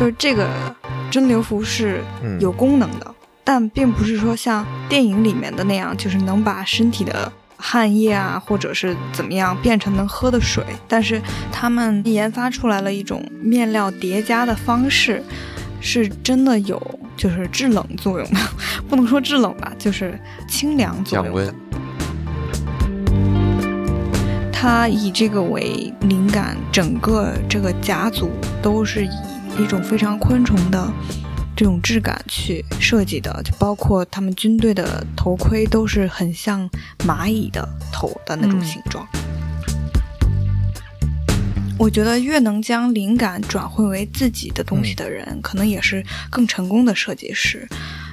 [0.00, 0.48] 就是这个
[1.10, 3.14] 蒸馏服是嗯有功能的，
[3.44, 10.64] 但并不是说像电影里面的那样，就是能把身体的汗液啊，或者是怎么样变成能喝的水。
[10.88, 11.20] 但是
[11.52, 15.22] 他们研发出来了一种面料叠加的方式，
[15.82, 16.80] 是真的有
[17.14, 18.40] 就是制冷作用的，
[18.88, 21.54] 不能说制冷吧，就是清凉作用的降温。
[24.50, 28.30] 他以这个为灵感，整个这个甲组
[28.62, 29.10] 都是以
[29.58, 30.90] 一种非常昆虫的
[31.56, 36.68] 这种质感去设计的，就包括他们军队的头盔都是很像
[37.00, 39.06] 蚂蚁的头的那种嗯形状。
[41.78, 47.66] 我觉得越能将灵感转换为自己的东西的人，可能也是更成功的设计师。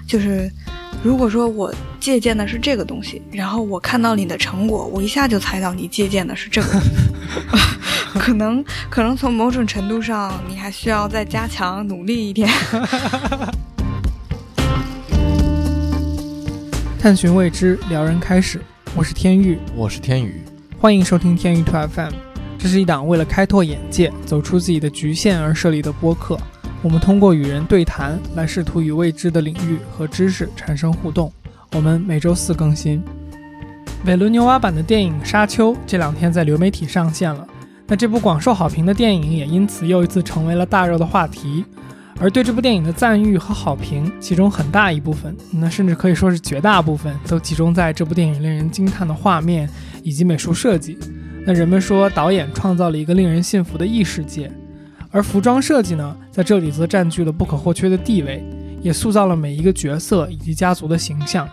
[0.08, 0.50] 就是
[1.04, 6.82] 如果说我借鉴的是这个东西，然后我看到你的成果，我一下就猜到你借鉴的是这个
[8.20, 12.50] 可能可能从某种程度上，你还需要再加强努力一点。
[17.00, 18.60] 探寻未知，撩人开始。
[18.96, 20.42] 我是天玉，我是天宇，
[20.80, 22.14] 欢迎收听天域兔 FM。
[22.58, 26.40] 这是一档为了开拓眼界、走出自己的局限而设立的播客。
[26.82, 31.32] 我们通过与人对谈来试图与未知的领域和知识产生互动。
[31.74, 33.04] 我们每周四更新。
[34.06, 37.48] 韦伦纽瓦版的电影《沙丘》这两天在流媒体上线了。
[37.88, 41.64] 那这部广受好评的电影也因此又一次成为了大热的话题。
[42.20, 49.70] 而对这部电影的赞誉和好评，其中很大一部分，那甚至可以说是绝大部分，都集中在这部电影令人惊叹的画面
[50.02, 50.98] 以及美术设计。
[51.46, 54.52] 那人们说，导演创造了一个令人信服的异世界，
[55.12, 58.44] 而服装设计呢，在这里则占据了不可或缺的地位，
[58.82, 61.48] 也塑造了每一个角色以及家族的形象。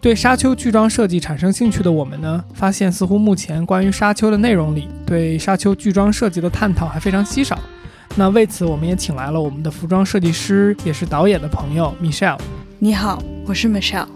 [0.00, 7.58] 对沙丘剧装设计产生兴趣的我们呢，发现似乎目前关于沙丘的内容里，对沙丘剧装设计的探讨还非常稀少。
[8.14, 12.38] 那为此，我们也请来了我们的服装设计师，也是导演的朋友 Michelle。
[12.78, 14.06] 你好，我是 Michelle。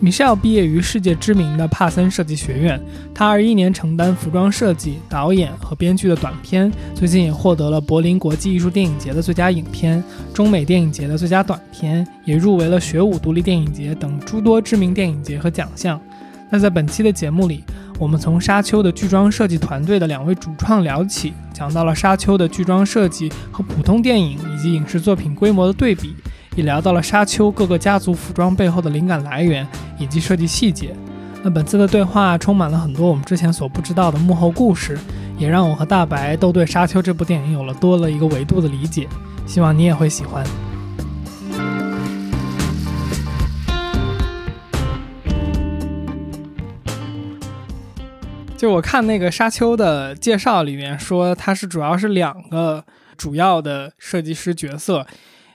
[0.00, 2.80] Michelle 毕业于世界知名的帕森设计学院，
[3.12, 16.00] 她21年承担服装设计、导演和编剧的短片，最近也获得了柏林国际艺术电影节的最佳影片、中美电影节的最佳短片，也入围了学武独立电影节等诸多知名电影节和奖项。
[16.48, 17.64] 那在本期的节目里，
[17.98, 26.14] 我们从沙丘的剧装设计团队的两位主创聊起，讲到了沙丘的剧装设计和普通电影以及影视作品规模的对比，
[26.58, 29.64] 也聊到了沙丘各个家族服装背后的灵感来源
[29.96, 30.92] 以及设计细节。
[31.40, 34.98] 那本次的对话充满了很多我们之前所不知道的幕后故事，
[35.38, 39.06] 也让我和大白都对《沙丘》这部电影有了多了一个维度的理解。
[39.46, 40.44] 希望你也会喜欢。
[48.56, 52.84] 就我看那个沙丘的介绍里面说，它是主要是两个
[53.16, 55.06] 主要的设计师角色，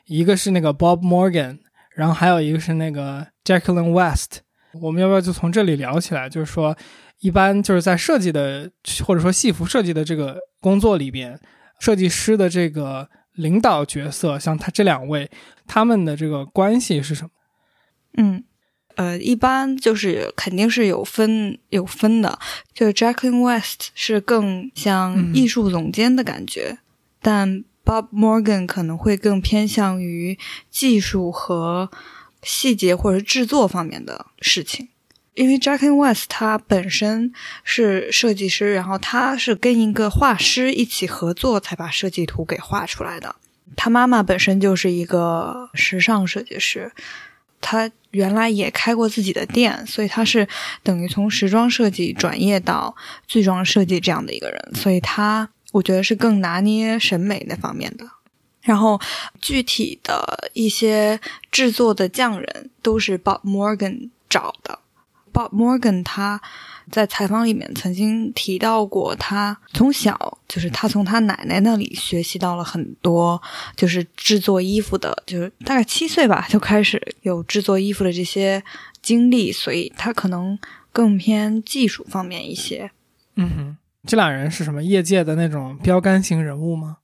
[0.05, 1.59] 一个是那个 Bob Morgan，
[1.95, 4.41] 然后还有一个是那个 Jacqueline West。
[4.81, 6.27] 我们要不要就从这里聊起来？
[6.27, 6.75] 就是说，
[7.19, 8.69] 一般就是在设计的
[9.05, 11.39] 或者说戏服设计的这个工作里边，
[11.79, 15.29] 设计师的这个领导角色，像他这两位，
[15.67, 17.29] 他们的这个关系是什么？
[18.17, 18.43] 嗯，
[18.95, 22.39] 呃，一般就是肯定是有分有分的，
[22.73, 26.79] 就是 Jacqueline West 是更像嗯艺术总监的感觉，
[27.21, 30.37] 但 Bob Morgan 可能会更偏向于
[30.71, 31.89] 技术和
[32.41, 34.89] 细节或者制作方面的事情。
[35.33, 37.33] 因为 jackson West 他本身
[37.63, 43.35] 是设计师，然后他是跟一个画师一起合作才把设计图给画出来的。
[43.75, 46.91] 他妈妈本身就是一个时尚设计师，
[47.59, 50.47] 他原来也开过自己的店，所以他是
[50.83, 52.95] 等于从时装设计转业到
[53.25, 58.07] 剧装设计这样的一个人，所以他我觉得是更拿捏审美那方面的。
[58.61, 58.97] 然后
[59.41, 61.19] 具体的一些
[61.51, 64.79] 制作的匠人都是 Bob Morgan 找的。
[65.33, 66.41] Bob Morgan 他
[66.91, 73.41] 在采访里面曾经提到过，他从小就是他从他奶奶那里学习到了很多，
[73.75, 78.63] 就是制作衣服的，就是大概七岁吧就开始有制作衣服的这些
[79.01, 80.57] 经历，所以他可能
[80.91, 82.91] 更偏技术方面一些。
[83.35, 86.97] 嗯哼，这俩人是什么业界的那种标杆型人物吗？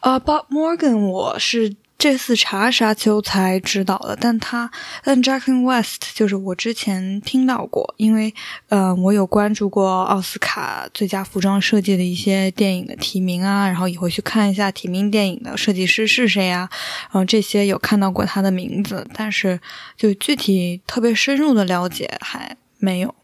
[0.00, 4.68] 呃、b o b Morgan 我是这次查沙丘才知道的，但他
[5.04, 8.34] 但 Jacqueline West 就是我之前听到过，因为
[8.70, 16.68] 呃我有关注过奥斯卡最佳服装设计的一些电影的提名啊，然后也会去看一下提名电影的设计师是谁啊，
[17.02, 19.60] 然后这些有看到过他的名字，但是
[19.96, 23.14] 就具体特别深入的了解还没有。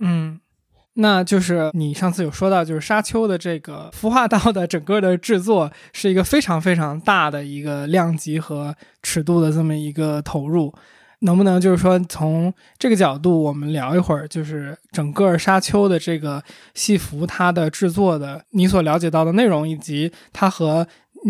[0.00, 0.38] 嗯，
[0.98, 10.74] 那就是你上次有说到，就是沙丘的这个孵化道的整个的制作是一个非常非常大的一个量级和尺度的这么一个投入。
[11.20, 16.42] 能不能就是说从这个角度，我们聊一会儿，就是整个沙丘的这个
[16.74, 20.86] 戏服它的制作的，你所了解到的内容，以及它和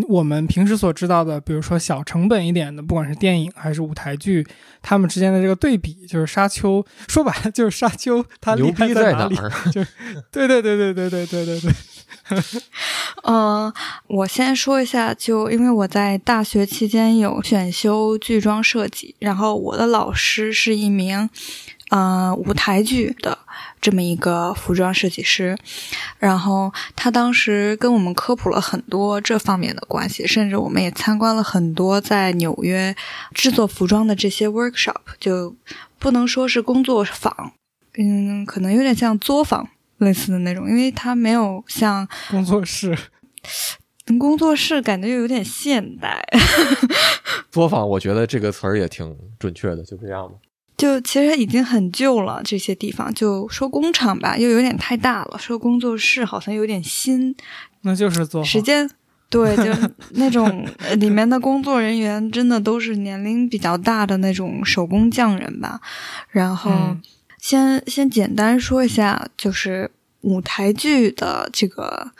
[0.08, 4.46] 我们平时所知道的，比如说小成本一点的，不管是电影还是舞台剧，
[4.82, 9.36] 他们之间的这个对比，就是沙丘，说白了就是沙丘它牛逼在哪里？
[9.72, 9.82] 就
[10.30, 11.72] 对对对对对对对对对。
[13.24, 13.72] 嗯，
[14.08, 21.28] 我先说一下，就因为我在大学期间有选修剧装设计，然后我的老师是一名，
[21.90, 23.38] 呃，舞台剧的
[23.80, 25.56] 这么一个服装设计师，
[26.18, 32.94] 然后他当时跟我们科普了很多这方面的关系，甚至我们也参观了很多在纽约
[33.34, 35.54] 制作服装的这些 workshop，就
[35.98, 37.52] 不能说是工作坊，
[37.96, 39.68] 嗯，可能有点像作坊。
[39.98, 42.94] 类似的那种，因为他没有像工作室，
[44.20, 46.22] 工作室感觉又有点现代。
[47.50, 50.34] 作坊，我觉得这个词儿也挺准确的，就这样吧。
[50.76, 57.34] 就其实已经很旧了，这些地方就说工厂吧，又有点太大了；说工作室好像有点新。
[57.82, 58.90] 那就是做时间，
[59.30, 59.64] 对，就
[60.14, 60.66] 那种
[60.98, 65.80] 里面的工作人员真的都是年龄比较大的那种手工匠人吧，
[66.30, 66.96] 然后。
[67.38, 69.88] 先先简单说一下，就是
[70.22, 72.10] 舞台剧的这个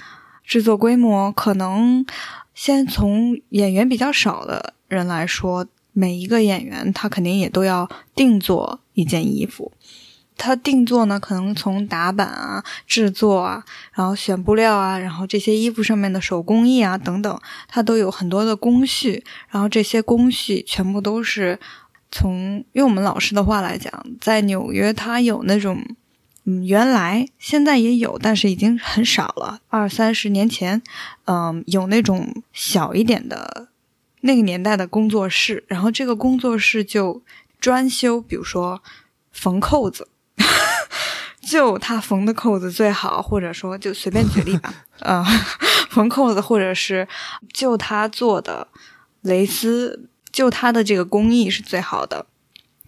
[0.45, 2.07] 制作规模，可能
[2.55, 5.67] 先从演员比较少的人来说，
[5.97, 9.73] 每一个演员他肯定也都要定做一件衣服。
[10.37, 13.65] 他定做呢，可能从打版啊、制作啊，
[13.95, 21.59] 然后选布料啊，然后这些衣服上面的手工艺啊等等，它都有很多的工序，然后这些工序全部都是。
[22.09, 25.85] 从用我们老师的话来讲，在纽约，他有那种，
[26.45, 29.59] 嗯，原来现在也有，但是已经很少了。
[29.69, 30.81] 二三十年前，
[31.25, 33.69] 嗯，有那种小一点的，
[34.27, 37.23] 那个年代的工作室，然后这个工作室就
[37.59, 38.83] 专修，比如说
[39.33, 40.09] 缝扣子，
[41.49, 45.25] 就他缝的扣子最好，或者说就随便举例吧， 嗯，
[45.89, 47.09] 缝扣子，或者是
[47.55, 48.69] 就他做的
[49.23, 50.09] 蕾丝。
[50.33, 52.27] 就他的这个工艺是最好的，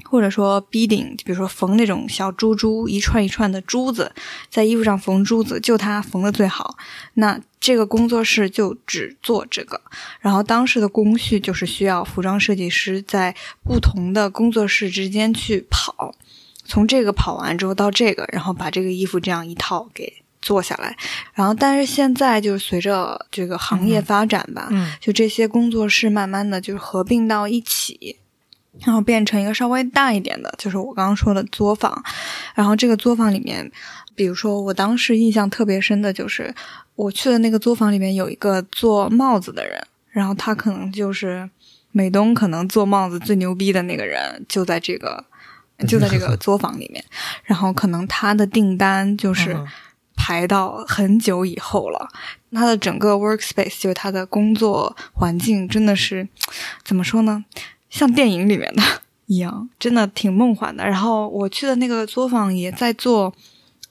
[0.09, 4.13] 或者说 beading，比如说缝那种小珠珠，一串一串的珠子，
[4.49, 6.77] 在衣服上缝珠子，就他缝的最好。
[7.15, 9.81] 那这个工作室就只做这个，
[10.21, 16.15] 然后当时的工序就是需要服装设计师在不同的工作室之间去跑，
[16.65, 20.23] 从这个跑完之后到这个，然后把这个衣服这样一套给。
[20.41, 20.97] 做下来，
[21.35, 24.71] 然后但是现在就是随着这个行业发展吧，
[25.01, 28.17] 就这些工作室慢慢的就是合并到一起，
[28.85, 32.03] 然后变成一个稍微大一点的，就是我刚刚说的作坊。
[32.55, 33.71] 然后这个作坊里面，
[34.15, 36.55] 比如说我当时印象特别深的就是
[36.95, 41.49] 我去的那个作坊里面有一个做帽子的人，然后他可能就是
[41.93, 45.25] 美东可能做帽子最牛逼的那个人，就在这个
[45.87, 47.05] 就在这个 作坊里面，
[47.45, 49.57] 然后可能他的订单就是。
[50.21, 52.09] 排到很久以后了，
[52.51, 56.29] 他的整个 workspace 就是他的工作环境，真的是
[56.85, 57.45] 怎么说呢？
[57.91, 58.83] 像电影里面的
[59.27, 60.85] 一样，真的挺梦幻的。
[60.85, 63.35] 然后我去的那个作坊也在做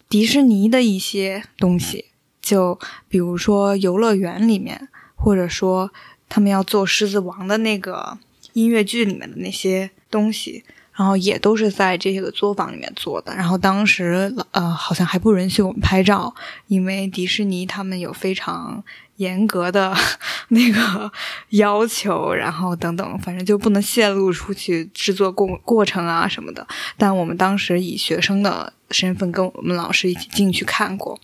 [0.10, 2.06] 迪士尼的一些东西，
[2.42, 5.92] 就比如说游乐园里面，或者说
[6.30, 8.18] 他们要做《狮子王》的那个
[8.54, 10.64] 音乐剧里面的那些东西。
[10.94, 13.32] 然后也都是在这些个作坊里面做的。
[13.36, 16.34] 然后当时呃，好像还不允许我们拍照，
[16.66, 18.84] 因为迪士尼他们有非常
[19.18, 19.96] 严格的
[20.50, 21.12] 那个
[21.50, 26.66] 要求，然后等等，反正就不能泄露出去制作过过程啊什么的。
[26.98, 31.20] 但我们当时以学生的身份跟我们老师一起进去看过。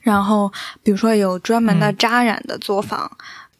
[0.00, 3.10] 然后比如说有专门的扎染的作坊，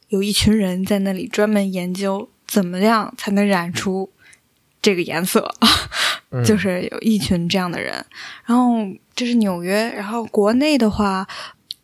[0.09, 4.11] 有一群人在那里专门研究怎么样才能染出。
[4.83, 5.51] 这个颜色，
[6.45, 8.05] 就是有一群这样的人。
[8.45, 8.75] 然后
[9.15, 11.27] 这是纽约，然后国内的话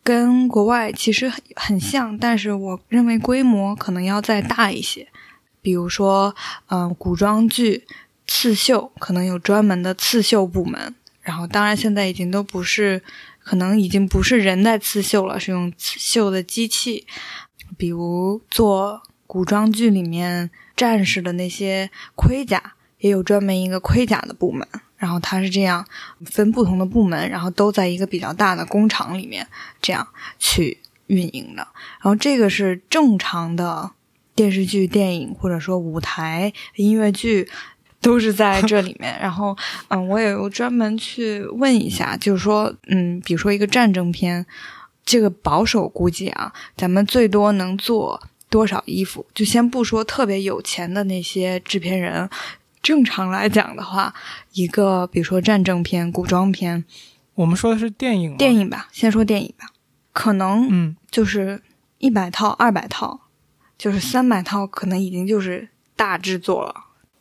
[0.03, 5.07] 跟国外其实很很像，但是我认为规模可能要再大一些。
[5.61, 6.35] 比如说，
[6.69, 7.85] 嗯，古装剧
[8.25, 10.95] 刺绣可能有专门的刺绣部门。
[11.21, 13.03] 然后，当然现在已经都不是，
[13.43, 17.05] 可能已经不是人在刺绣了，是用刺绣的机器。
[17.77, 22.73] 比如做古装剧里面战士的那些盔甲。
[23.01, 24.65] 也有专门一个盔甲的部门，
[24.95, 25.85] 然后它是这样
[26.25, 29.45] 分不同的部门，然后都在一个比较大的工厂里面
[29.81, 30.07] 这样
[30.39, 30.77] 去
[31.07, 31.67] 运营的。
[32.01, 33.91] 然后这个是正常的
[34.33, 37.49] 电视剧、电影或者说舞台音乐剧
[37.99, 39.19] 都是在这里面。
[39.19, 39.55] 然后，
[39.89, 44.45] 嗯，我也有专门去问一下，就是说，嗯，比如说一个战争片，
[45.03, 49.25] 这个保守估计啊，咱们最多能做多少衣服？
[49.33, 52.29] 就先不说特别有钱的那些制片人，
[52.81, 54.13] 正常来讲的话，
[54.53, 56.83] 一个比如说战争片、古装片，
[57.35, 59.67] 我们说的是电影，电影吧，先说电影吧，
[60.11, 61.61] 可能嗯，就是
[61.99, 63.21] 一百套、二百套，
[63.77, 66.73] 就是三百套，可能已经就是大制作了。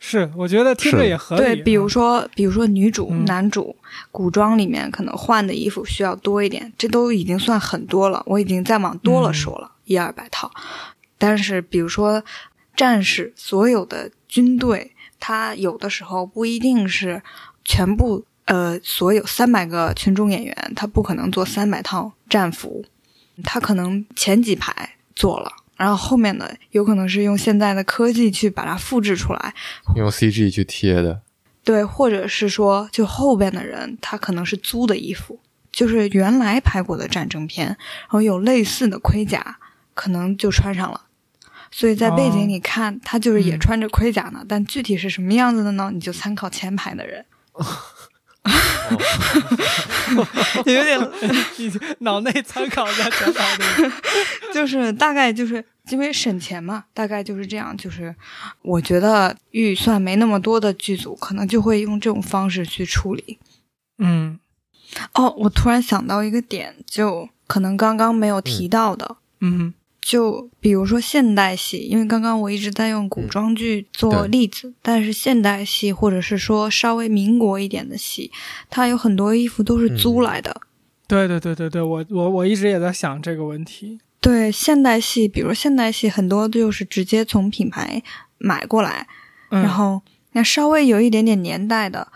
[0.03, 1.43] 是，我觉得听着也合理。
[1.43, 3.77] 对，比如嗯说，比如说女主、嗯男主，
[4.11, 8.23] 古装里面可能换的衣服需要多一点，这都已经算很多了。
[8.25, 10.51] 我已经再往多了说了，一二百套。
[11.19, 12.25] 但是，比如说
[12.75, 17.23] 战士，所有的军队，他有的时候不一定是
[17.65, 22.85] 全部，呃，所有三百个群众演员，他不可能做三百套战服，
[23.45, 25.53] 他可能前几排做了。
[25.77, 29.55] 然后后面的有可能是用现在的科技去把它复制出来，
[29.97, 31.23] 用 CG 去贴的，
[31.65, 35.41] 对，或者是说，就后边的人他可能是租的衣服，
[35.73, 39.59] 就是原来拍过的战争片，然后有类似的盔甲，
[39.95, 41.01] 可能就穿上了。
[41.71, 45.91] 所以在背景里看，他就是也嗯穿着盔甲呢，但具体是什么样子的呢？
[45.93, 47.25] 你就参考前排的人，
[50.67, 50.99] 有点
[51.59, 53.93] 已经脑内参考一下前排的人。
[54.53, 57.77] 就是大概就是因为省钱嘛，大概就是这样。
[57.77, 58.15] 就是
[58.63, 63.39] 我觉得预算没那么多的剧组，可能就会用这种方式去处理。
[63.99, 64.39] 嗯
[65.15, 78.31] 哦，我突然想到一个点，就可能刚刚没有提到的，嗯就比如说现代戏，因为刚刚我一直在用古装剧做例子，但是现代戏或者是说稍微民国一点的戏，
[78.69, 80.61] 它有很多衣服都是租来的。
[81.07, 84.01] 对对对对对，我我我一直也在想这个问题。
[84.21, 88.03] 对现代戏，比如现代戏很多就是直接从品牌
[88.39, 89.07] 买过来，
[89.51, 90.03] 嗯、然后
[90.33, 92.07] 那稍微有一点点年代的，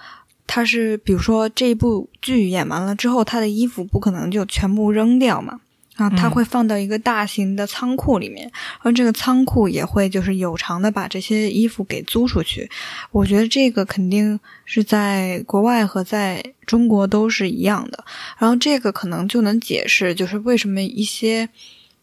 [0.46, 5.60] 它是比如说这一部剧演完了之后，他的衣服不可能就全部扔掉嘛，
[5.96, 12.68] 然后他嗯会放到一个大型的仓库里面，而这个仓库也会就是有偿的把这些衣服给租出去。
[13.12, 18.04] 我觉得这个肯定是在国外和在中国都是一样的，
[18.38, 21.48] 然后这个可能就能解释就是为什么一些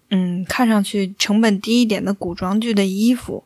[0.10, 3.44] 嗯看上去成本低一点的古装剧的衣服。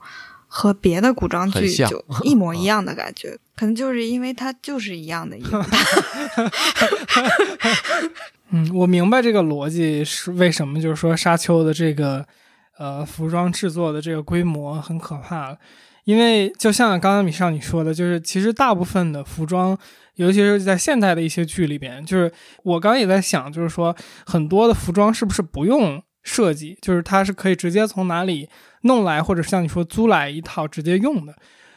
[0.48, 5.52] 和别的古装剧就一模 一样的感觉，可能就是因为它就是一样的衣服。
[8.56, 12.26] 嗯，我明白这个逻辑是为什么，就是说沙丘的这个
[12.78, 15.58] 呃服装制作的这个规模很可怕了，
[16.06, 19.78] 因为就像刚刚米少你说的，就是其实大部分的服装，
[20.16, 22.32] 尤其是在现代的一些剧里边，就是
[22.64, 23.94] 我刚刚也在想，就是说
[24.26, 28.48] 很多的服装是不是不用设计，就是它是可以直接从哪里
[28.84, 31.36] 弄来，或者像你说租来一套直接用的。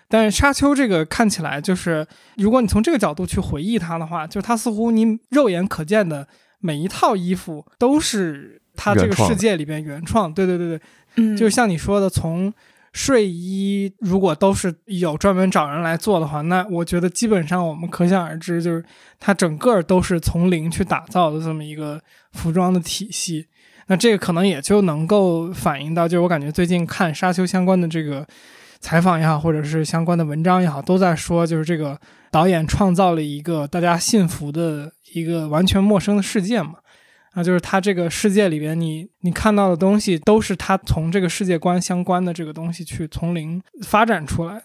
[0.08, 2.06] 但是沙丘这个看起来就是，
[2.36, 6.26] 如果你从这个角度去回忆它的话，就它似乎你肉眼可见的
[6.60, 10.32] 每一套衣服都是他这个世界里边原创。
[10.32, 10.80] 对对对对，
[11.16, 12.52] 嗯，就像你说的，从
[12.92, 18.84] 睡衣如果都是有专门找人来做的话，那我觉得基本上我们可想而知，就是
[19.20, 22.00] 它整个都是从零去打造的这么一个
[22.32, 23.46] 服装的体系。
[23.86, 28.26] 那这个可能也就能够反映到，就是我感觉最近看沙丘相关的这个
[28.80, 31.98] 采访也好，或者是相关的文章也好，都在说，就是这个
[32.30, 36.74] 导演创造了一个大家信服的一个完全陌生的世界嘛。
[37.32, 44.64] 啊，就是他这个世界里边你，你看到的东西都是他从这个世界观相关的这个东西去从零发展出来的。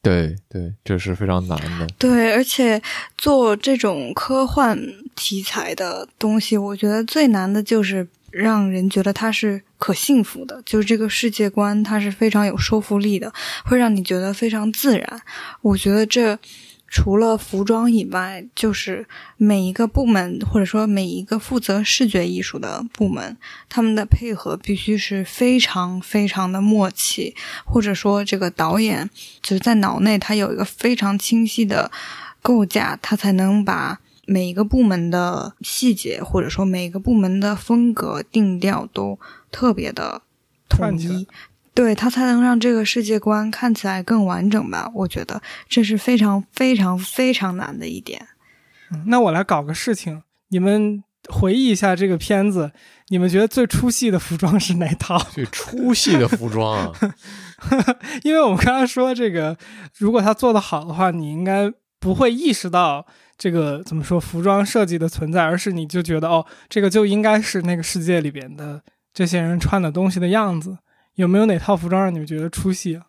[0.00, 1.86] 对对，这是非常难的。
[1.98, 2.80] 对，而且
[3.16, 4.78] 做这种科幻
[5.16, 13.32] 题材的东西，我觉得最难的就是让人觉得它是可信服的，就是这个世界观它是非常有说服力的，
[13.64, 15.22] 会让你觉得非常自然。
[15.62, 16.38] 我觉得这
[16.90, 23.36] 除了服装以外，就是每一个部门或者说每一个负责视觉艺术的部门，
[23.68, 27.34] 他们的配合必须是非常非常的默契，
[27.66, 29.10] 或者说这个导演
[29.42, 31.90] 就是在脑内他有一个非常清晰的
[32.40, 39.18] 构架，他才能把每一个部门的细节或者说每一个部门的风格定调都
[39.50, 40.22] 特别的
[40.68, 41.26] 统一。
[41.78, 44.90] 对他才能让这个世界观看起来更完整吧？
[44.92, 48.20] 我觉得这是非常非常非常难的一点。
[48.90, 52.72] 嗯那我来搞个事情，你们回忆一下这个片子，
[53.10, 55.16] 你们觉得最出戏的服装是哪套？
[55.32, 56.92] 最出戏的服装啊，
[58.24, 59.56] 因为我们刚刚说这个，
[59.98, 63.06] 如果他做的好的话，你应该不会意识到
[63.36, 68.82] 这个怎么说服装设计的存在，而是你就觉得哦，这个就应该是那个世界里边的
[69.14, 70.78] 这些人穿的东西的样子。
[71.18, 73.06] 有没有哪套服装让你们觉得出戏啊？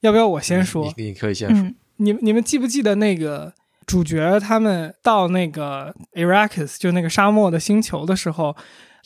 [0.00, 0.92] 要不要我先说？
[0.96, 1.64] 你你可以先说。
[1.64, 3.52] 嗯，你你们记不记得那个
[3.86, 8.56] 主角他们到那个 Arrakis 就那个沙漠的星球的时候，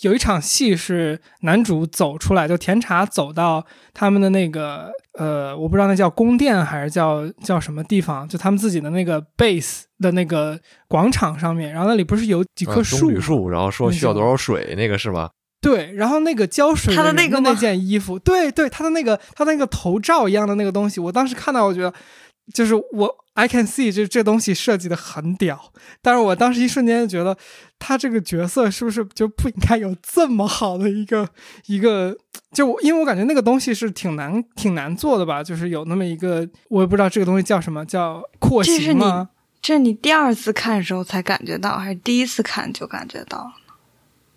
[0.00, 12.82] 有一场戏是男主走出来，就甜茶走到他们的那个呃，我不知道那叫宫殿还是叫叫什么地方，就他们自己的那个 base 的那个广场上面，然后那里不是有几棵？
[12.82, 15.28] 棕榈树，然后说需要多少水，那个是吗？
[15.64, 21.90] 对，然后那个浇水他的那那个那件衣服， 对对，他的那个他的那个头罩一样的那个东西，我当时看到，我觉得
[22.52, 27.34] 就是我 I can see 这这东西设计的很屌，但是我当时一瞬间就觉得
[27.78, 31.26] 他这个角色是不是就不应该有这么好的一个
[31.64, 32.14] 一个，
[32.52, 39.30] 就因为我感觉那个东西是挺难挺难做的吧，就是有那么一个我也不知道这个东西叫什么，叫廓形吗？
[39.62, 43.52] 这是你第二次看的时候才感觉到，还是第一次看就感觉到了？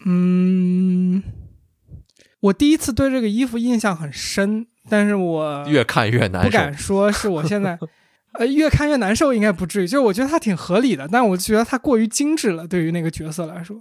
[0.09, 1.21] 嗯，
[2.39, 6.49] 我第一次对这个衣服印象很深，但是我越看越难受。
[6.49, 7.77] 不敢说是我现在，
[8.39, 9.87] 呃，越看越难受，应该不至于。
[9.87, 13.77] 就是我觉得它挺合理的，但我觉得它过于精致了，对于那个角色来说。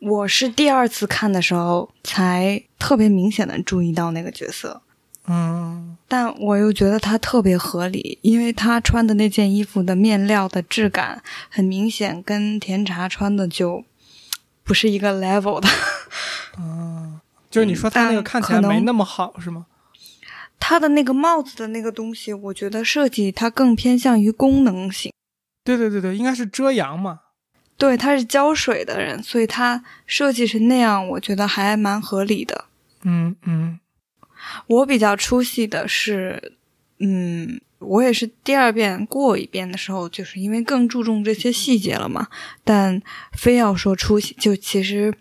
[0.00, 4.80] 我是第二次看的时候才特别明显的注意到那个角色，
[5.28, 13.84] 嗯但我又觉得他特别合理，因为他穿的那件衣服的面料的质感很明显跟甜茶穿的就
[14.64, 15.68] 不是一个 level 的。
[16.58, 19.66] 嗯，就是你说他那个看起来没那么好，是吗？
[20.58, 25.12] 他的那个帽子的那个东西，我觉得设计它更偏向于功能性。
[25.64, 27.20] 对对对对，应该是遮阳嘛。
[27.76, 32.66] 对，他是浇水的人，所以他设计成那样，我觉得还蛮合理的。
[33.02, 33.80] 嗯嗯
[34.68, 36.54] 我比较出戏的是，
[37.00, 42.28] 嗯，我也是第二遍过一遍的时候，就是因为更注重这些细节了嘛。
[42.64, 45.12] 但非要说出戏，就其实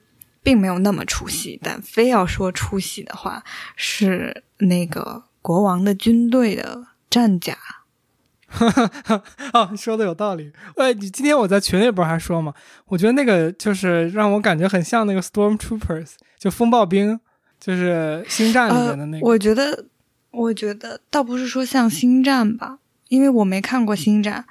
[0.43, 1.59] 并没有那么出戏。
[1.61, 3.43] 但非要说出戏的话，
[3.75, 7.57] 是那个国王的军队的战甲。
[9.53, 10.51] 哦，说的有道理。
[10.75, 12.53] 哎，你今天我在群里不是还说嘛？
[12.87, 17.17] 我觉得那个就是让我感觉很像那个 Stormtroopers，就风暴兵，
[17.61, 19.25] 就是星战里面的那个。
[19.25, 19.31] 呃。
[19.31, 19.85] 我觉得，
[20.31, 24.45] 我觉得倒不是说像星战吧，因为我没看过星战，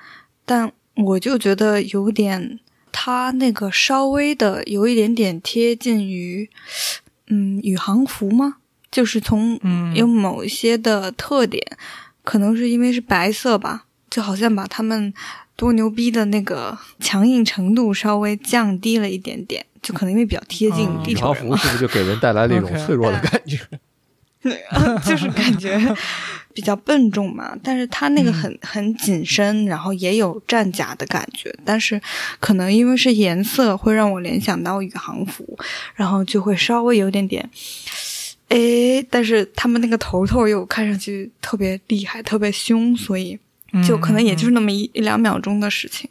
[0.45, 2.61] 但我就觉得有点，
[2.93, 6.51] 它那个稍微的有一点点贴近于，
[7.29, 8.57] 嗯，宇航服吗？
[8.91, 11.65] 就是从嗯有某一些的特点，
[12.25, 15.15] 可能是因为是白色吧，就好像把他们
[15.57, 21.57] 多牛逼的那个强硬程度稍微降低了一点点，就可能因为比较贴近宇航服。
[21.57, 23.59] 是不是就给人带来了一种脆弱的感觉？
[25.05, 25.79] 就是感觉
[26.55, 32.01] 比较笨重嘛，但是它那个很很紧身，然后也有战甲的感觉，但是
[32.41, 35.59] 可能因为是颜色会让我联想到宇航服，
[35.95, 37.49] 然后就会稍微有点点，
[38.49, 43.39] 哎，但是他们那个头头又看上去特别厉害，特别凶，所以
[43.87, 46.09] 就可能也就是那么一一两秒钟的事情。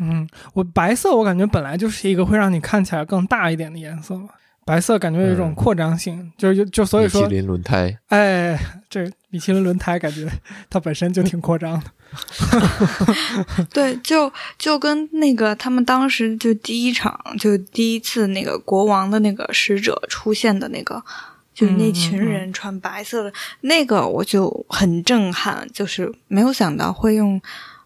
[0.00, 4.28] 嗯，我白色我感觉本来就是一个会让你看起来更大一点的颜色嘛。
[4.66, 5.54] 白色感觉有一种嗯。
[5.54, 8.58] 扩张性，就是就所以说米其，林轮胎，哎，
[8.90, 10.28] 这米其林轮胎感觉
[10.68, 11.90] 它本身就挺扩张的。
[13.72, 21.02] 对，就就跟那个他们当时就第一场就第一次那个国王的那个使者出现的那个，
[21.54, 27.40] 就是那群人穿白色的、那个，我就很震撼，就是没有想到会用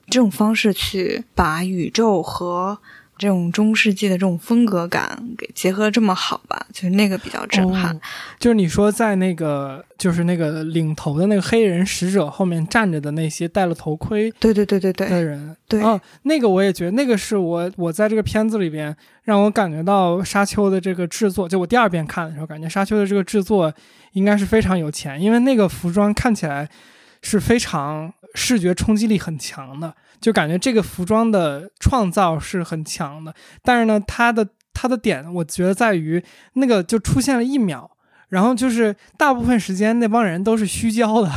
[0.08, 2.78] 这种方式去把宇宙和
[3.20, 7.94] 这种中世纪的这种风格感给结合得这么好吧，就是那个比较震撼。
[7.94, 8.00] 哦
[8.38, 15.82] 就是你说在那个就是那个领头的那个黑人使者后面站着的那些戴了头盔对对对对对，的人，对。
[15.82, 23.70] 哦，那个我也觉得那个是我我在这个片子里边让我感觉到沙丘的这个制作，就我第二遍看的时候，感觉沙丘的这个制作
[24.12, 26.66] 应该是非常有钱，因为那个服装看起来
[27.20, 36.22] 是非常视觉冲击力很强的，就感觉这个服装的创造是很强的，但是呢，它的它的点我觉得在于
[36.54, 37.90] 那个就出现了一秒。
[38.30, 41.28] 然后就是大部分时间那帮人都是虚焦的，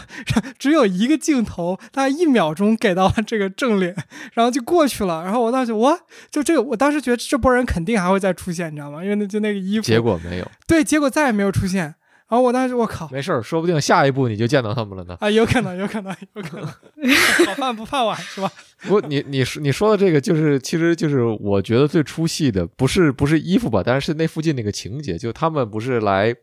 [0.60, 3.96] 只有一个镜头，大概一秒钟给到了这个正脸，
[4.34, 5.24] 然后就过去了。
[5.24, 9.04] 然后我当时我就这个，我当时觉得这波人肯定还会再出现，你知道吗？
[9.04, 10.48] 因为那就那个衣服，结果没有。
[10.68, 11.96] 对，结果再也没有出现。
[12.34, 15.16] 然后我当时我靠没事儿，说不定下一步你就见到他们了呢。
[15.20, 16.66] 啊，有可能，有可能，有可能，
[17.46, 18.52] 好饭不怕晚是吧？
[18.90, 26.36] 不，你你说你说的这个，就是其实就是我觉得最出戏的，不是不是衣服吧，但是是那附近那个情节，就他们不是来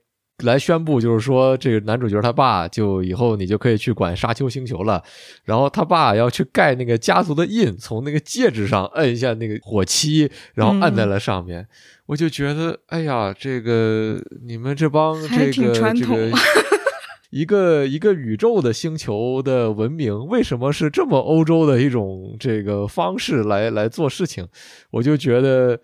[0.42, 5.02] 来宣布，就是说这个男主角他爸就以后你就可以去管沙丘星球了，
[5.44, 11.66] 然后他爸要去盖那个家族的印，从那个戒指上摁一下那个火漆，然后按在了上面。
[12.06, 16.38] 我就觉得，哎呀，这个你们这帮这个传统这 个
[17.30, 24.48] 一个一个宇宙的星球的文明，为什么是这么欧洲的一种这个方式来来做事情？
[24.90, 25.78] 我就觉得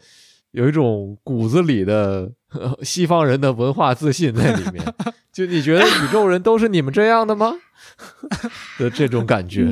[0.57, 2.33] 有一种骨子里的
[2.83, 4.83] 西方人的文化自信在里面。
[5.31, 7.53] 就你觉得宇宙人都是你们这样的吗？
[8.79, 9.71] 的这种感觉。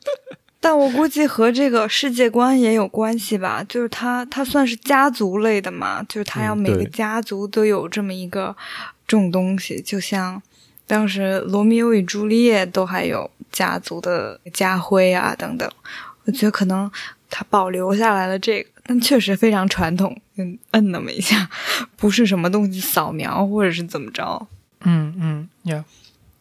[0.60, 8.54] 但我估计和这个世界观也有关系吧，就是它它算是家族类的嘛，就是它要每个家族都有这么一个
[9.06, 10.42] 这种东西，就像
[10.86, 15.66] 当时罗密欧与朱丽叶都还有家族的家徽啊等等，
[16.26, 16.90] 我觉得可能
[17.30, 21.48] 它保留下来了这个，但确实非常传统，嗯，摁那么一下，
[21.96, 24.46] 不是什么东西扫描或者是怎么着，
[24.84, 25.82] 嗯嗯，yeah，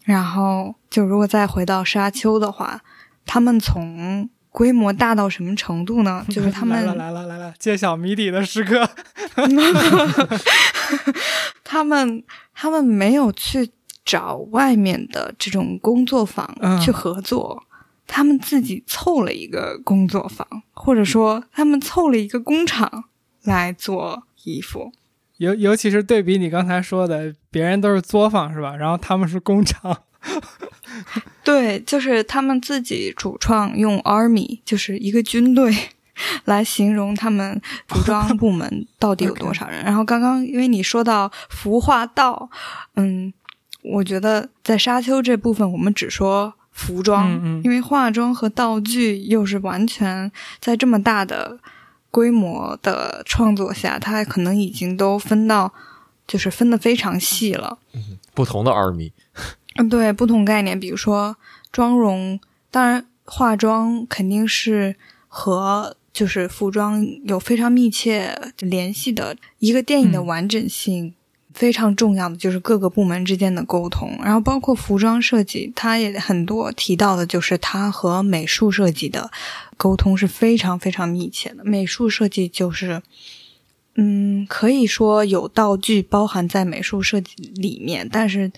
[0.03, 2.81] 然后就如果再回到沙丘的话。
[3.29, 6.25] 他们从规模大到什么程度呢？
[6.31, 8.89] 就是他们来了来了来了，揭晓谜底的时刻。
[11.65, 12.23] 他们
[12.55, 13.69] 他们没有去
[14.05, 17.61] 找外面的这种工作坊去合作，
[18.07, 23.03] 他们自己凑了一个工作坊，或者说他们凑了一个工厂
[23.43, 24.91] 来做衣服。
[25.37, 28.75] 尤尤其是对比你刚才说的，别人都是作坊是吧？
[28.75, 30.03] 然后他们是工厂。
[31.43, 35.73] 对，就是他们自己主创用 army，就是一个军队，
[36.45, 39.83] 来形容他们服装部门到底有多少人。
[39.85, 42.49] 然后刚刚因为你说到服化道，
[42.95, 43.31] 嗯，
[43.83, 51.57] 我觉得在沙丘这部分我们只说服装，因为化妆和道具又是完全在这么大的
[52.11, 55.73] 规模的创作下，它可能已经都分到，
[56.27, 57.79] 就是分的非常细了。
[57.93, 59.11] 嗯，不同的 army。
[59.75, 61.35] 嗯，对，不同概念，比如说
[61.71, 64.95] 妆容，当然化妆肯定是
[65.27, 69.35] 和就是服装有非常密切联系的。
[69.57, 71.15] 一个电影的完整性
[71.57, 79.29] 非常重要的就是各个部门之间的沟通，然后包括服装设计，它也很多提到的就是它和美术设计的
[79.75, 81.65] 沟通是非常非常密切的。
[81.65, 83.01] 美术设计就是，
[83.95, 88.51] 嗯，可以说有道具包含在美术设计里面，但是。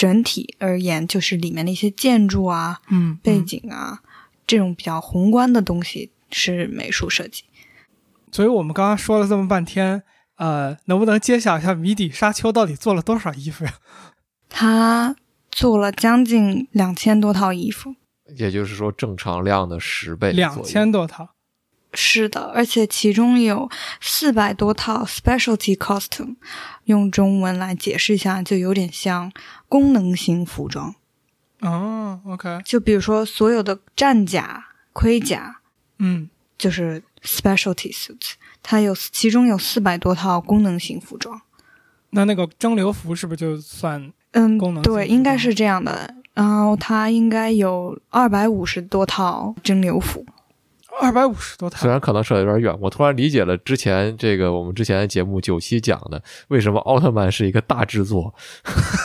[0.00, 4.00] 整体而言，就是里面的一些建筑啊、嗯，背景啊，
[4.46, 7.42] 这种比较宏观的东西是美术设计。
[8.32, 10.02] 所以我们刚刚说了这么半天，
[10.40, 12.10] 呃，能不能揭晓一下谜底？
[12.10, 13.74] 沙丘到底做了多少衣服呀？
[14.48, 15.14] 他
[15.50, 17.94] 做了将近两千多套衣服，
[18.36, 20.32] 也就是说正常量的十倍。
[20.32, 21.34] 两千多套。
[21.92, 23.68] 是的，而且其中有
[24.00, 26.36] 四百多套 specialty costume，
[26.84, 29.30] 用中文来解释一下，就有点像
[29.68, 30.94] 功能型服装。
[31.60, 35.60] 哦，OK，就比如说所有的战甲、盔甲，
[35.98, 41.40] 嗯，就是 specialty suits，它有其中有四百多套功能型服装。
[42.10, 44.82] 那那个蒸馏服是不是就算嗯功能？
[44.82, 46.14] 对，应该是这样的。
[46.34, 50.24] 然后它应该有二百五十多套蒸馏服。
[51.00, 58.34] 二百五十多套，虽然可能说的有点远，我突然理解了之前这个我们之前的节目九期讲的为什么奥特曼是一个大制作。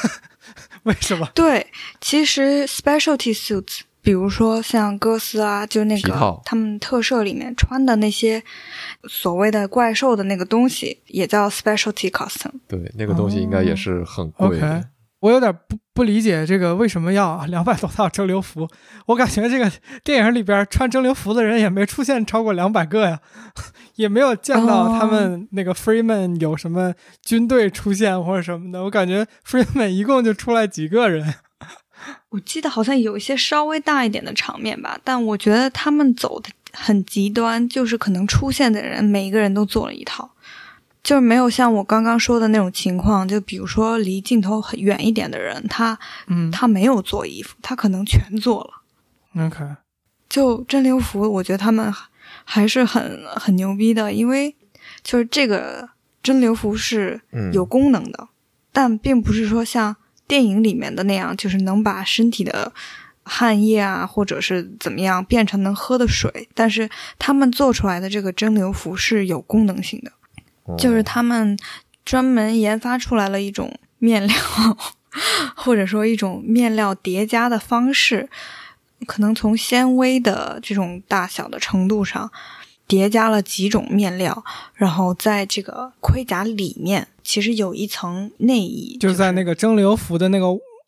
[0.84, 1.28] 为什么？
[1.34, 1.66] 对，
[2.02, 8.42] 其实 specialty suits，比如说像哥斯啊，就那个他们特摄里面穿的那些
[9.10, 12.52] 所谓的怪兽的那个东西，也叫 specialty costume。
[12.68, 14.90] 对，那个东西应该也是很贵的。
[15.22, 18.70] 我有点不不理解这个为什么要 两百多套蒸馏服？
[19.08, 19.72] 我感觉这个
[20.04, 23.20] 电影里边穿蒸馏服的人也没出现超过两百个呀，
[23.96, 28.84] 也没有见到他们那个 Freeman 有什么军队出现或者什么的。
[28.84, 31.34] 我感觉 Freeman 一共就出来几个人。
[32.30, 40.30] 我记得好像有一些稍微大一点的场面吧，但我觉得他们走的很极端，就是可能出现的人每一个人都做了一套。
[41.04, 49.46] 就是没有像我刚刚说的那种情况，就比如说离镜头很远一点的人，他，嗯，他没有做衣服，他可能全做了。
[49.46, 49.64] OK，
[50.28, 51.94] 就蒸馏服，我觉得他们
[52.44, 54.56] 还是很很牛逼的，因为
[55.04, 55.88] 就是这个
[56.24, 57.22] 蒸馏服是
[57.54, 58.30] 有功能的，
[58.74, 59.96] 但并不是说像
[60.28, 62.72] 电影里面的那样，就是能把身体的
[63.24, 66.50] 汗液啊，或者是怎么样变成能喝的水。
[66.54, 70.12] 但是他们做出来的这个蒸馏服是有功能性的。
[70.78, 71.56] 就是他们
[72.04, 74.36] 专门研发出来了一种面料，
[75.56, 78.28] 或者说一种面料叠加的方式，
[79.06, 82.32] 可能从纤维的这种大小的程度上
[82.88, 84.44] 叠加了几种面料，
[84.74, 90.48] 然后在这个盔甲里面其实有一层内衣，就是在那个蒸馏服的那个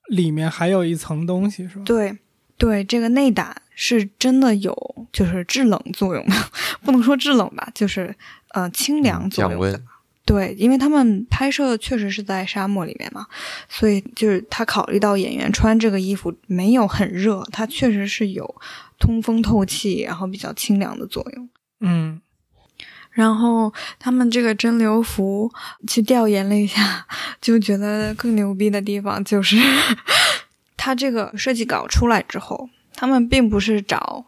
[0.09, 1.81] 里面还有一层东西，是吧？
[1.85, 2.17] 对
[2.57, 6.35] 对，这个内胆是真的有就是制冷作用的，
[6.83, 8.15] 不能说制冷吧，就是。
[8.51, 9.81] 呃，清凉作用的，
[10.25, 13.27] 对，因为他们拍摄确实是在沙漠里面嘛，
[13.69, 18.55] 所以就是他考虑到演员穿这个衣服没有很热，它确实是有
[18.97, 21.49] 通风透气，然后比较清凉的作用。
[21.79, 22.21] 嗯。
[23.11, 25.51] 然后他们这个蒸馏服
[25.87, 27.07] 去调研了一下，
[27.41, 29.57] 就觉得更牛逼的地方就是，
[30.77, 34.25] 他这个设计稿出来之后，他们并不是找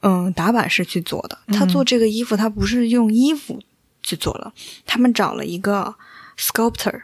[0.00, 3.62] 嗯打版师去做的，他做这个衣服，他不是用衣服
[4.02, 4.52] 去做了，
[4.84, 5.94] 他们找了一个
[6.36, 7.02] sculptor，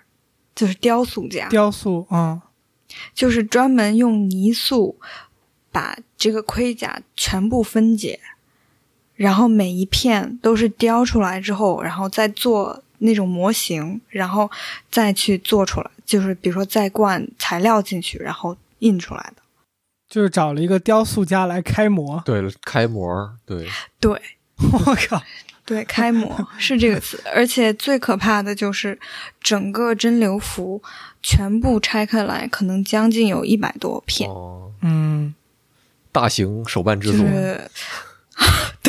[0.57, 2.43] 就是雕塑家，雕塑啊，
[3.15, 4.99] 就是专门用泥塑
[5.71, 8.19] 把这个盔甲全部分解，
[9.19, 14.49] 然后每一片都是雕出来之后，然后再做那种模型，然后
[14.91, 19.43] 再去做出来，就是比如说再灌材料进去，然后印出来的。
[20.09, 22.23] 就是找了一个雕塑家来开模。
[22.25, 24.11] 对了，开模，对，对
[24.87, 25.21] 我靠，
[25.67, 28.97] 对，开模是这个词，而且最可怕的就是
[29.43, 30.81] 整个蒸馏服
[31.21, 34.31] 全部拆开来，可能将近有一百多片。
[34.31, 35.35] 哦，嗯
[36.13, 37.71] 大型手办制就作，是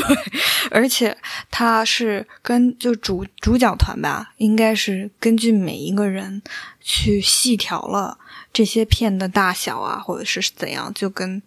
[0.09, 0.17] 对，
[0.71, 1.15] 而且
[1.49, 6.41] 他是跟就主主角团吧，应该是根据每一个人
[6.81, 8.17] 去细调了
[8.51, 11.41] 这些片的大小啊，或者是怎样，就跟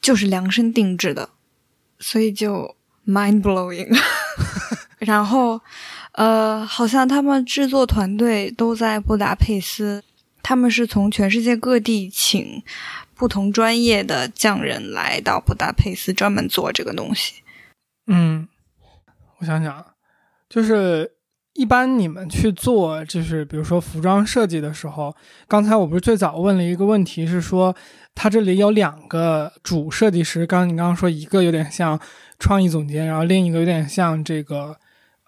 [0.00, 1.30] 就是量身定制的，
[1.98, 2.74] 所以就
[3.06, 3.96] mind blowing。
[4.98, 5.60] 然后，
[6.12, 10.02] 呃，好像他们制作团队都在布达佩斯，
[10.42, 12.62] 他们是从全世界各地请
[13.16, 17.34] 不同专业的匠人来到布达佩斯，专门做这个东西。
[18.06, 18.48] 嗯，
[19.38, 19.86] 我想想啊，
[20.48, 21.10] 就是
[21.54, 25.14] 一般你们去做，就是比如说服装设计的时候，
[25.46, 27.74] 刚才我不是最早问了一个问题，是说
[28.14, 31.98] 他这里有两个主设计师，刚刚你刚刚说一个有点像
[32.38, 34.76] 创意总监，然后另一个有点像这个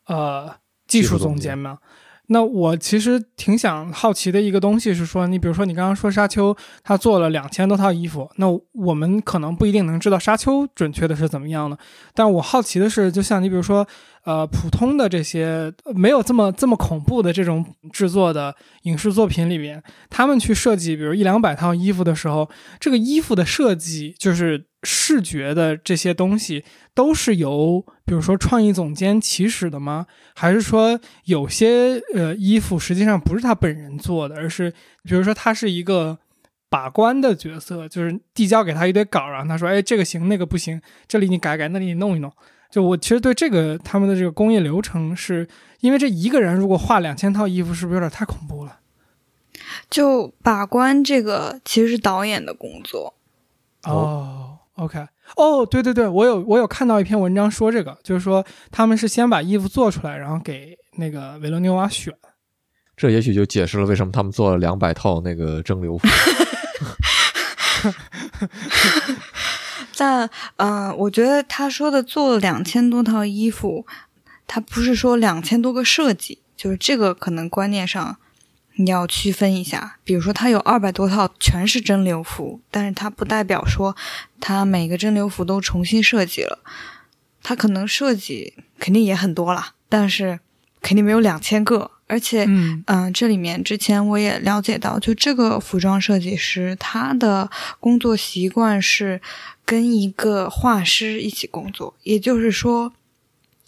[0.06, 0.54] 呃
[0.86, 1.78] 技术总监嘛。
[2.28, 11.76] 那我其实挺想好奇的一个东西是说，你比如说你刚刚说沙丘他做了两千多套衣服，那我们可能不一定能知道沙丘准确的是怎么样的，
[12.14, 13.86] 但我好奇的是，就像你比如说，
[14.24, 22.48] 呃，普通的这些没有这么这么恐怖的这种制作的影视作品里面，他们去设计，比如一两百套衣服的时候，
[22.80, 30.06] 这个衣服的设计就是视觉的这些东西，都是由比如说创意总监起始的吗？
[30.34, 34.70] 还是说有些呃衣服实际上不是他本人做的，而是
[35.02, 36.18] 比如说他是一个
[36.68, 42.32] 把关的角色，就是递交给他一堆稿，然后他说，哎，这个行，那个不行，这里你改改，那里你弄一弄。
[42.70, 45.48] 就我其实对这个他们的这个工业流程是，
[45.80, 48.80] 因为这一个人如果画两千套衣服，是不是有点太恐怖了？
[49.88, 53.14] 就把关这个其实是导演的工作，
[53.84, 54.43] 哦
[54.74, 55.06] ，OK，
[55.36, 62.12] 哦，对对对，我有我有看到一篇文章说这个，就是说他们是先把衣服做出来，然后给那个维罗纽瓦选。
[62.96, 66.06] 这也许就解释了为什么他们做了两百套那个蒸馏服。
[69.96, 73.86] 但呃，我觉得他说的做了两千多套衣服，
[74.46, 78.16] 他不是说两千多个设计，就是这个可能观念上
[78.76, 79.98] 你要区分一下。
[80.04, 83.96] 比如说，他有二百多套全是蒸馏服，但是它不代表说
[84.40, 86.58] 他每个蒸馏服都重新设计了，
[87.42, 90.40] 他可能设计肯定也很多啦，但是
[90.80, 91.90] 肯定没有两千个。
[92.06, 99.22] 而且，嗯嗯，这里面之前我也了解到，就这个服装设计师，他的工作习惯是
[99.64, 102.92] 跟一个画师一起工作，也就是说，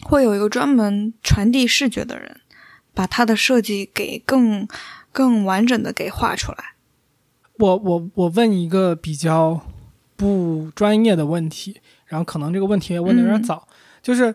[0.05, 2.41] 会有一个专门传递视觉的人，
[2.93, 4.69] 把他的设计给更
[5.17, 6.75] 更完整的给画出来。
[7.59, 9.59] 我我我问一个比较
[10.15, 13.67] 不专业的问题，然后可能这个问题也问的有点嗯早，
[14.03, 14.35] 就是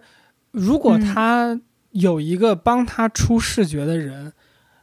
[0.49, 4.33] 如果嗯他有一个帮他出视觉的人，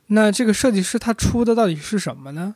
[0.06, 2.54] 那这个设计师他出的到底是什么呢？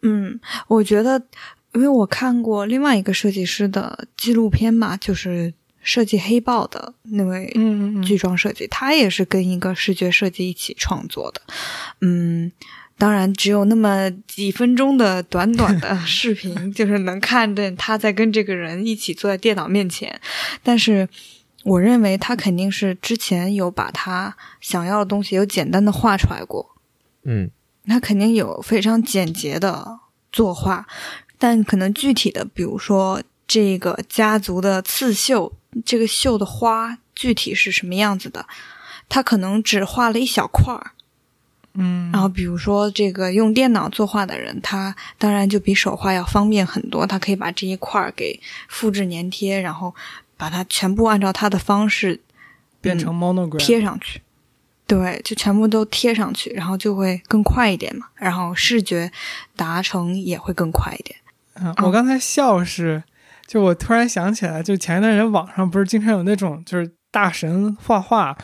[0.00, 1.26] 嗯，我觉得，
[1.74, 5.52] 因为我看过另外一个设计师的纪录片嘛，就是
[5.86, 11.40] 设计黑豹的那位嗯嗯剧装设计，他也是跟一个视觉设计一起创作的。
[12.00, 12.50] 嗯，
[12.98, 20.20] 当然只有那么几分钟的短短的 视频，就是能看见他在跟这个人一起坐在电脑面前。
[20.64, 21.08] 但是，
[21.62, 26.74] 我认为他肯定是之前有把他想要的东西有简单的画出来过。
[27.22, 27.48] 嗯，
[27.86, 30.00] 他肯定有非常简洁的
[30.32, 30.86] 作画，
[31.38, 35.52] 但可能具体的，比如说这个家族的刺绣，
[35.84, 38.46] 这个绣的花具体是什么样子的，
[39.08, 40.92] 他可能只画了一小块儿。
[41.78, 49.94] 嗯，然后比如说这个用电脑作画的人，他当然就比手画要方便很多，他可以把这一块儿给复制粘贴，然后
[50.38, 52.20] 把它全部按照他的方式
[52.80, 54.22] 变成 monogram 贴上去。
[54.86, 59.10] 对，就全部都贴上去，然后就会更快一点嘛，然后视觉
[59.54, 61.18] 达成也会更快一点。
[61.54, 63.02] 嗯，我刚才笑是，
[63.46, 68.36] 就我突然想起来，就前一段时间网上不是经常有那种就是大神画画，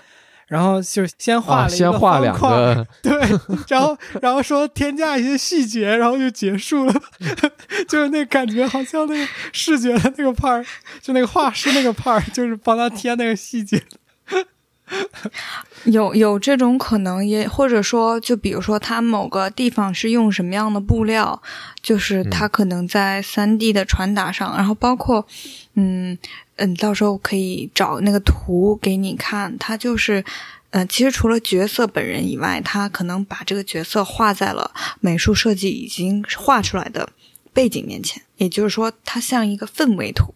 [0.46, 3.38] 然后就先画啊，了一先画两方块，个，对，
[3.68, 6.94] 然后然后说添加一些细节，然后就结束了，
[7.88, 10.64] 就是那感觉好像那个视觉的那个 part，
[11.00, 13.82] 就那个画师那个 part，就是帮他添那个细节。
[15.84, 21.40] 有有这种可能也，或者说，就比如说，它某个地方是用什么样的布料，
[21.82, 25.26] 就是它可能在三 D 的传达上，然后包括，
[25.74, 26.16] 嗯
[26.56, 30.22] 嗯，到时候可以找那个图给你看，它就是，
[30.70, 37.08] 呃，其实除了角色本人以外，它可能把这个角色画在了美术设计已经画出来的
[37.52, 40.34] 背景面前，也就是说，它像一个氛围图。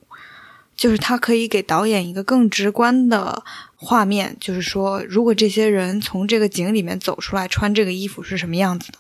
[0.77, 3.43] 就是它可以给导演一个更直观的
[3.75, 8.99] 画面，就是说，如果这些人从这个井里面走出来，穿这个衣服是什么样子的，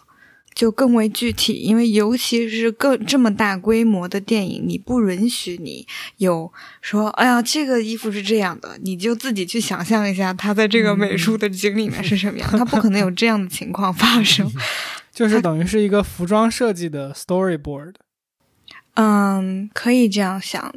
[0.54, 1.54] 就更为具体。
[1.54, 5.86] 因为尤其是更这么大规模的电影，你不允许你
[6.16, 14.50] 有说，哎呀，这个衣服是这样的，你就自己去想象一下，他在这个美术的井里面是什么样，他不可能有这样的情况发生。
[15.12, 17.94] 就是等于是一个服装设计的 storyboard。
[18.94, 20.74] 嗯，可以这样想，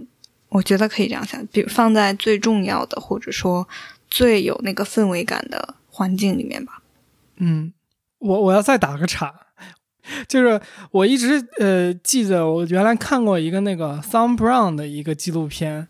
[0.49, 3.67] 我觉得可以这样想，比如放在最重要的，或者说
[4.09, 6.81] 最有那个氛围感的环境里面吧。
[7.37, 7.71] 嗯，
[8.17, 9.33] 我我要再打个岔，
[10.27, 10.59] 就是
[10.91, 15.87] 我一直呃记得我原来看过一个那个 Sam Brown 的一个纪录片，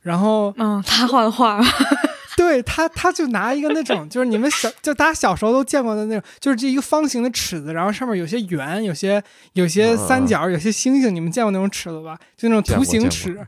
[0.00, 1.62] 然后嗯，他画的画，
[2.36, 12.18] 对他他就拿一个那种就是你们小 就大家小时候都见过的那种，就是这一个方形的尺子，然后上面有些圆，有些有些三角，有些星星，你们见过那种尺子吧？
[12.36, 13.46] 就那种图形见尺过。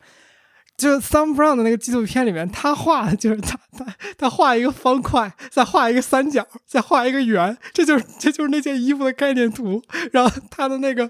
[0.82, 3.86] 就是 Sam Brown 的那个纪录片里面，他画的就是他他
[4.18, 9.80] 他画一个方块，再画一个三角，再画一个圆，这就是这就是那件衣服的概念图。
[10.10, 11.08] 然后他的那个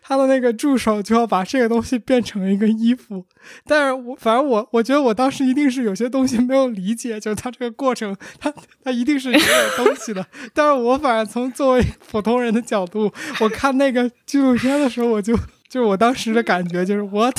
[0.00, 3.26] 他的那个助手就要把这个东西变成一个衣服。
[3.66, 8.50] 但是我反正我我觉得我当时一定是有些东西没有理解，就是他这个过程，他
[8.82, 10.26] 他一定是有点东西的。
[10.54, 17.30] 但是我反正从作为普通人的角度，我看那个纪录片的时候，我就就我当时的感觉就是我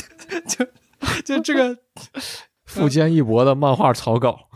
[0.48, 0.64] 就
[1.26, 1.78] 就这个。
[2.64, 4.48] 富坚义博的漫画草稿，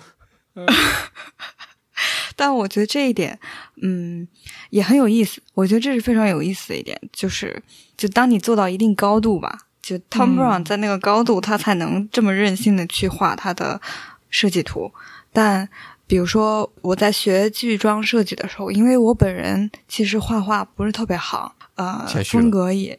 [2.34, 3.38] 但我觉得这一点，
[3.82, 4.26] 嗯，
[4.70, 5.42] 也很有意思。
[5.54, 7.62] 我觉得这是非常有意思的一点，就是
[7.98, 13.82] 就当你做到一定高度吧，就 Tom 嗯 Brown 在那个高度，他才能这么任性的去画他的
[14.30, 14.94] 设计图。
[15.34, 15.68] 但
[16.08, 22.98] 比如说我在学剧装设计的时候，因为我本人其实画画不是特别好，呃风格也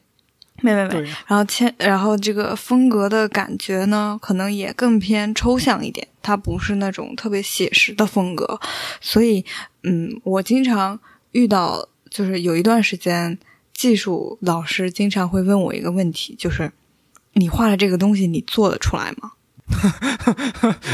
[0.75, 8.59] 没没没，然后签，然后这个风格的感觉呢，可能也更偏抽象一点，它不是那种特别写实的风格，
[9.01, 9.45] 所以，
[9.85, 10.99] 嗯，我经常
[11.33, 13.39] 遇到，就是有一段时间，
[13.73, 16.73] 技术老师经常会问我一个问题，就是
[17.35, 19.33] 你画的这个东西，你做得出来吗？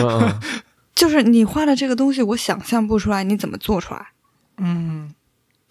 [0.00, 0.40] 嗯，
[0.94, 4.08] 就是你画的这个东西，我想象不出来，你怎么做出来？
[4.58, 5.14] 嗯。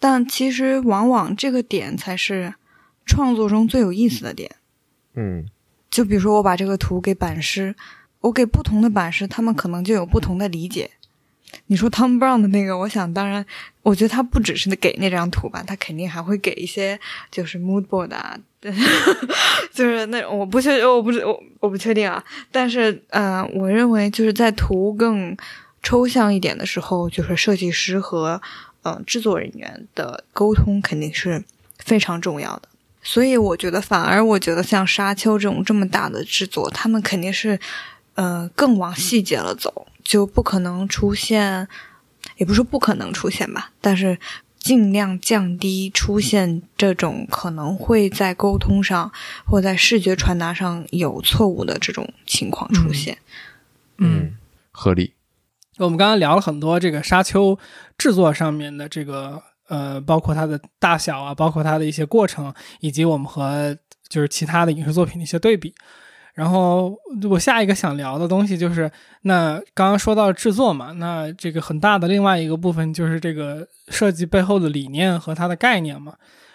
[0.04, 2.52] 但其实往往这个点才是
[3.04, 4.50] 创作中最有意思的点。
[5.14, 5.44] 嗯，
[5.90, 7.74] 就比如说我把这个图给版师，
[8.20, 10.90] 我给不同的版师，他们可能就有不同的理解。
[11.66, 13.44] 你说 Tom Brown 的那个，我想当然，
[13.82, 16.98] 我觉得他不只是给那张图吧，他肯定还会给一些
[17.30, 18.34] 就是 mood board 啊，
[19.70, 25.36] 就是那种我不确我不是我我不确定啊，但是呃，我认为就是在图更
[25.82, 28.40] 抽象一点的时候，就是设计师和
[28.82, 31.44] 嗯、呃、制作人员的沟通肯定是
[31.78, 32.68] 非常重要的。
[33.02, 37.58] 所以我觉得，反而我觉得像《沙丘》这种这么大的制作，他们肯定是，
[38.14, 41.66] 呃，更往细节了走，就不可能出现，
[42.36, 44.18] 也不是不可能出现吧，但是
[44.60, 49.10] 尽量降低出现这种可能会在沟通上
[49.44, 53.18] 或在视觉传达上有错误的这种情况出现。
[53.98, 54.36] 嗯，
[54.70, 55.14] 合理。
[55.78, 57.58] 我们刚刚聊了很多这个沙丘
[57.98, 63.76] 制作上面的这个呃，包括它的大小啊，包括它的一些过程，以及我们和
[64.08, 65.74] 就是其他的影视作品的一些对比。
[66.34, 66.96] 然后
[67.30, 68.90] 我下一个想聊的东西就是，
[69.22, 76.14] 那刚刚说到制作嘛，那这个很大的另外一个部分就是这个设计背后的理念和它的概念嘛。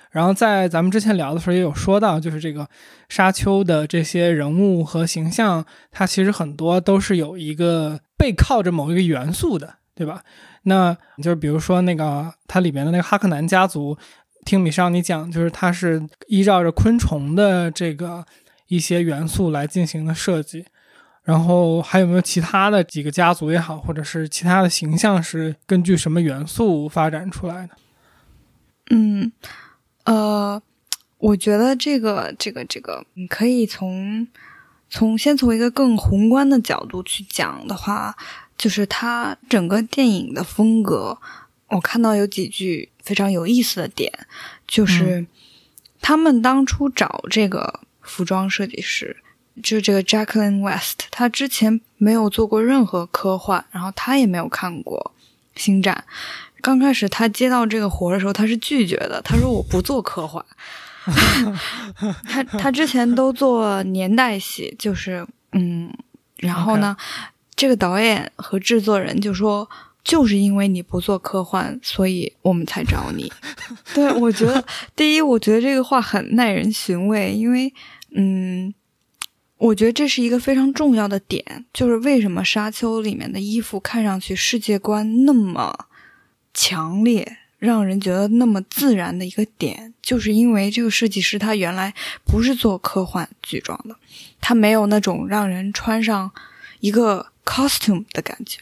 [0.10, 2.68] 然后在咱们之前聊的时候也有说到，就是这个
[3.08, 10.24] 沙丘的这些人物和形象，它其实很多都是有一个背靠着某一个元素的，对吧？
[10.68, 13.97] 那就是比如说那个它里面的那个哈克南家族，
[14.45, 18.26] 听米少你讲，就是它是依照着昆虫的这个
[18.68, 20.65] 一些元素来进行的设计。
[21.24, 27.70] 然后还有没有其他的几个家族也好，或者是其他的形象是根据什么元素发展出来的？
[28.91, 29.32] 嗯，
[30.05, 30.61] 呃，
[31.18, 34.26] 我觉得这个这个这个，你可以从
[34.90, 38.16] 从先从一个更宏观的角度去讲的话，
[38.58, 41.18] 就是它整个电影的风格，
[41.70, 44.12] 我看到有几句非常有意思的点，
[44.68, 45.26] 就是
[46.02, 49.18] 他们当初找这个服装设计师。
[49.64, 55.14] 就是这个 Jacqueline West，他之前没有做过任何科幻，然后他也没有看过
[55.60, 56.06] 《星战》。
[56.62, 59.20] 刚开始他接到这个活的时候，他是拒绝的。
[59.24, 60.46] 他说：“我不做科幻。”
[62.28, 65.91] 他他之前都做年代戏，就是嗯，
[66.38, 66.95] 然后呢，
[67.55, 69.70] 这个导演和制作人就说
[70.03, 73.32] ：“就是因为你不做科幻，所以我们才找你。
[73.93, 74.64] ”对我觉得，
[74.95, 77.74] 第一，我觉得这个话很耐人寻味，因为
[78.16, 78.74] 嗯。
[79.60, 85.88] 我觉得这是一个非常重要的点，就是为什么《沙丘》里面的衣服看上去世界观那么
[86.53, 91.93] 强烈，让人觉得那么自然的一个点，就是因为这个设计师他原来
[92.24, 93.95] 不是做科幻剧装的，
[94.39, 96.32] 他没有那种让人穿上
[96.80, 98.60] 一个 costume 的感觉，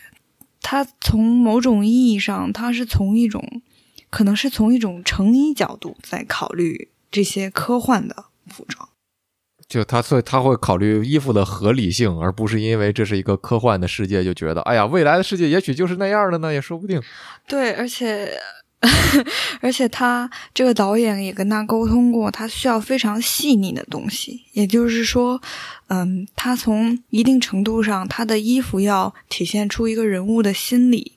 [0.61, 3.61] 他从某种意义上，他是从一种
[4.09, 8.87] 可能是从一种成衣角度在考虑这些科幻的服装。
[9.67, 17.01] 就他，所以他会考虑衣服的合理性，而不是因为这是一个科幻的世界，就觉得哎呀，未来的世界也许就是那样的呢，也说不定。
[17.47, 18.31] 对，而且
[19.61, 25.41] 而且他这个导演也跟他沟通过，他需要非常细腻的东西，也就是说，
[25.87, 31.13] 嗯，他从一定程度上，他的衣服要体现出一个人物的心理，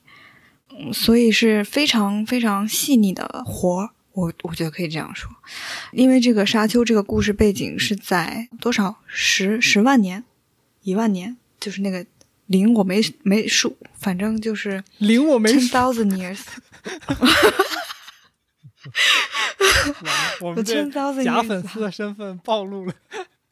[0.71, 3.89] 嗯，所以是非常非常细腻的活儿。
[4.13, 5.29] 我我觉得可以这样说，
[5.91, 10.23] 因为这个沙丘这个故事背景是在多少十十万年，
[10.81, 12.05] 一万年，就是那个
[12.47, 16.39] 零我没没数，反正就是零我没 ten thousand years。
[20.41, 20.83] 我们这
[21.23, 22.93] 假粉丝的身份暴露了，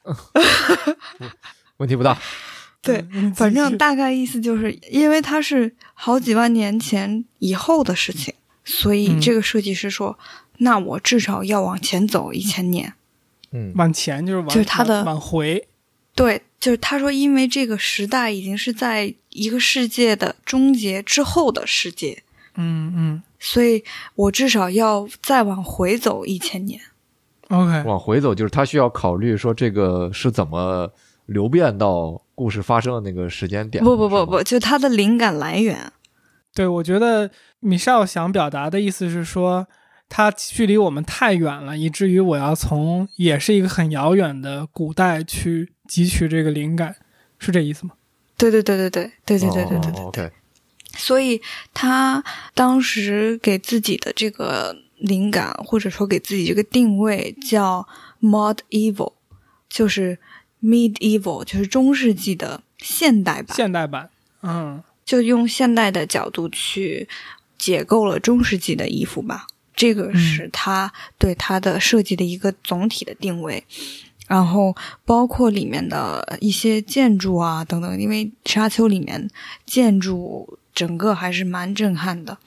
[1.78, 2.17] 问题不大。
[2.82, 3.05] 对，
[3.36, 10.17] 反正大概意思就是因为它是好几万年前以后的事情，所以这个设计师说。
[10.59, 12.91] 那我至少要往前走一千年，
[13.51, 15.67] 嗯，往前就是往就是他的往回，
[16.15, 22.23] 对，就是他说，因为这个时代已经是在一个世界的终结之后的世界，
[22.58, 23.84] 嗯嗯，所以
[24.16, 26.80] 我至少要再往回走一千年。
[27.47, 30.91] OK，往回走就是他需要考虑说这个是怎么
[31.28, 33.82] 流变到故事发生的那个时间点。
[33.84, 35.93] 不不不不，就他的灵感来源。
[36.53, 37.32] 对，我觉得
[37.62, 39.68] 米少想表达的意思是说。
[40.10, 46.95] 它距离我们太远了，以至于我要从也是一个很遥远的古代去汲取这个灵感，
[47.38, 47.91] 是这意思吗？
[48.38, 50.32] 对对对对对对对对对对对。
[50.98, 51.41] 所以
[51.74, 52.24] 他
[52.54, 57.88] 当时给自己的这个灵感，或者说给自己这个定位叫
[58.22, 59.14] Mod Evil，
[59.70, 60.18] 就是
[60.62, 63.56] Medieval，就是中世纪的现代版。
[63.56, 64.10] 现代版，
[64.41, 67.08] 嗯，就用现代的角度去
[67.58, 69.48] 解构了中世纪的衣服吧。
[69.76, 73.64] 这个是他对他的设计的一个总体的定位，
[74.28, 74.76] 然后
[75.06, 79.30] 包括里面的一些建筑啊等等，因为沙丘里面
[79.68, 82.38] 建筑整个还是蛮震撼的，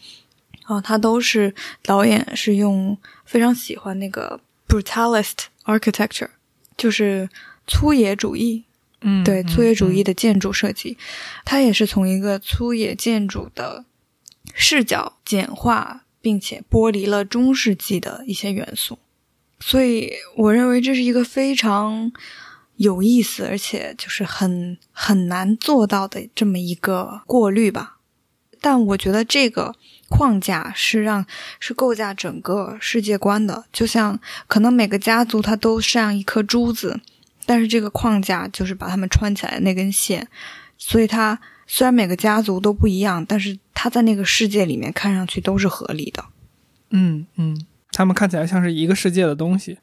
[0.63, 1.53] 然后他都是
[1.83, 6.31] 导演是用非常喜欢那个 brutalist architecture，
[6.77, 7.29] 就是
[7.67, 8.63] 粗野主义，
[9.01, 10.97] 嗯，对粗野主义的建筑设计，
[11.45, 13.85] 他也是从一个粗野建筑的
[14.55, 16.03] 视角简化。
[16.23, 18.99] 并且剥离了中世纪的一些元素，
[19.59, 22.13] 所以我认为这是一个非常
[22.77, 28.00] 有意思，而且就是很很难做到的这么一个过滤吧。
[28.61, 29.75] 但我觉得这个
[30.09, 31.25] 框架是让
[31.59, 37.01] 是构架整个世界观的，就像可能每个家族它都像一颗珠子，
[37.47, 40.29] 但是这个框架就是把它们穿起来的那根线，
[40.77, 41.41] 所以它。
[41.73, 46.25] 虽然每个家族都不一样，但是它在那个世界里面看上去都是合理的。
[46.91, 49.79] 嗯嗯，他们看起来像是一个世界的东西。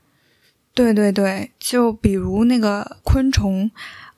[0.73, 3.71] 对对对，就比如那个昆虫，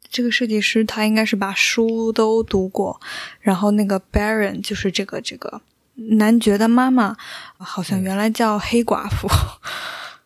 [0.10, 3.00] 这个设计师他应该是把书都读过。
[3.40, 5.62] 然后那个 Baron 就是这个这个
[5.96, 7.16] 男爵的妈妈，
[7.58, 9.30] 好像原来叫黑寡妇，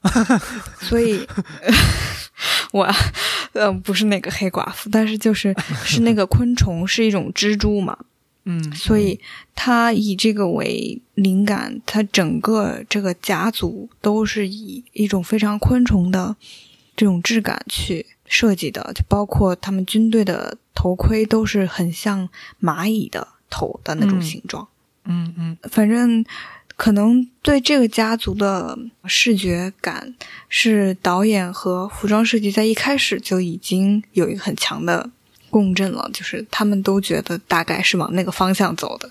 [0.79, 1.27] 所以。
[2.71, 2.91] 我，
[3.53, 5.55] 嗯，不是那个黑寡妇，但是就是
[5.85, 7.95] 是那个昆虫，是一种蜘蛛嘛，
[8.45, 9.19] 嗯，所以
[9.53, 16.35] 他以这个为灵感，他整个这个家族都是以一种非常昆虫的
[16.95, 22.27] 这种质感去设计的，就包括他们军队的头盔都是很像
[22.61, 24.67] 蚂蚁的头的那种嗯形状。
[25.05, 26.23] 嗯嗯反正
[26.75, 30.15] 可能对这个家族的视觉感
[30.49, 35.09] 是导演和服装设计在一开始就已经有一个很强的
[35.49, 39.07] 共振了，就是他们都觉得大概是往那个方向走的，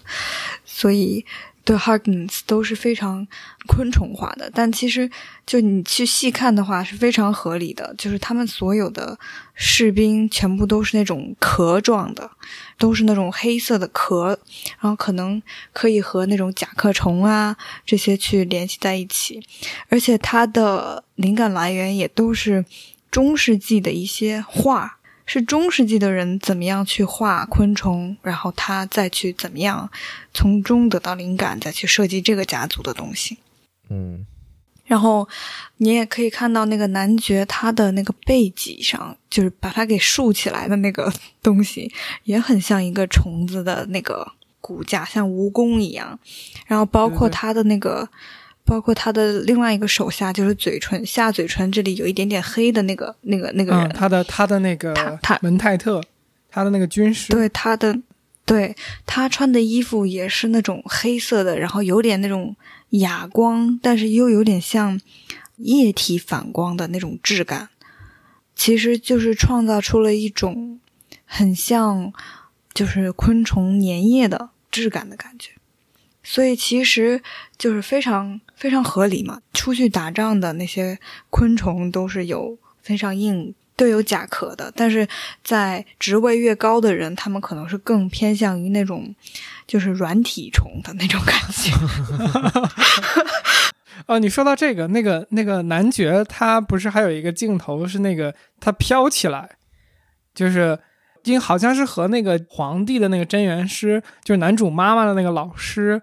[0.64, 1.24] 所以
[1.64, 3.26] 对 Harkness 都是非常
[3.66, 4.50] 昆虫化的。
[4.52, 5.10] 但其实
[5.46, 9.18] 就你去细看的话是非常合理的，就是他们所有的
[9.54, 12.30] 士兵全部都是那种壳状的，
[12.78, 14.38] 都是那种黑色的壳，
[14.80, 15.42] 然后可能
[15.72, 17.56] 可以和那种甲壳虫啊
[17.86, 19.42] 这些去联系在一起，
[19.88, 22.64] 而且它的灵感来源也都是
[23.10, 24.98] 中世纪的一些画，
[25.32, 29.90] 是中世纪的人怎么样去画昆虫，然后他再去怎么样
[30.34, 33.38] 从中得到灵感，再去设计这个家族的东西。
[33.88, 34.26] 嗯
[34.84, 35.26] 然后
[35.78, 41.10] 你也可以看到那个男爵他的那个背脊上，就是把它给竖起来的那个
[41.42, 41.90] 东西，
[42.24, 44.30] 也很像一个虫子的那个
[44.60, 46.18] 骨架，像蜈蚣一样。
[46.66, 48.06] 然后包括他的那个，
[48.64, 56.00] 包括他的另外一个手下，就是嘴唇下嘴唇这里有一点点黑的那个那个那个人，嗯，他的他的那个他他门泰特，
[56.48, 57.98] 他的那个军师，对他的，
[58.46, 62.56] 对他穿的衣服也是那种黑色的，然后有点那种
[62.90, 65.00] 哑光，但是又有点像
[65.56, 67.68] 液体反光的那种质感。
[68.54, 70.78] 其实就是创造出了一种
[71.24, 72.12] 很像
[72.72, 75.52] 就是昆虫粘液的质感的感觉。
[76.22, 77.20] 所以其实
[77.58, 79.40] 就是非常非常合理嘛。
[79.52, 80.96] 出去打仗的那些
[81.30, 85.08] 昆虫都是有非常硬，都有甲壳的，但是
[85.42, 89.12] 在职位越高的人，他们可能是更偏向于那种
[89.66, 91.72] 就是软体虫的那种感觉。
[94.06, 99.50] 哦，你说到这个，那个那个男爵，他不是还有一个镜头是那个他飘起来，
[100.32, 100.78] 就是
[101.24, 106.00] 因为好像是和那个皇帝的那个真元师，就是男主妈妈的那个老师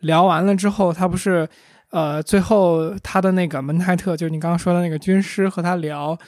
[0.00, 1.48] 聊完了之后，他不是
[1.90, 6.18] 呃最后他的那个门泰特，就是你刚刚说的那个军师和他聊。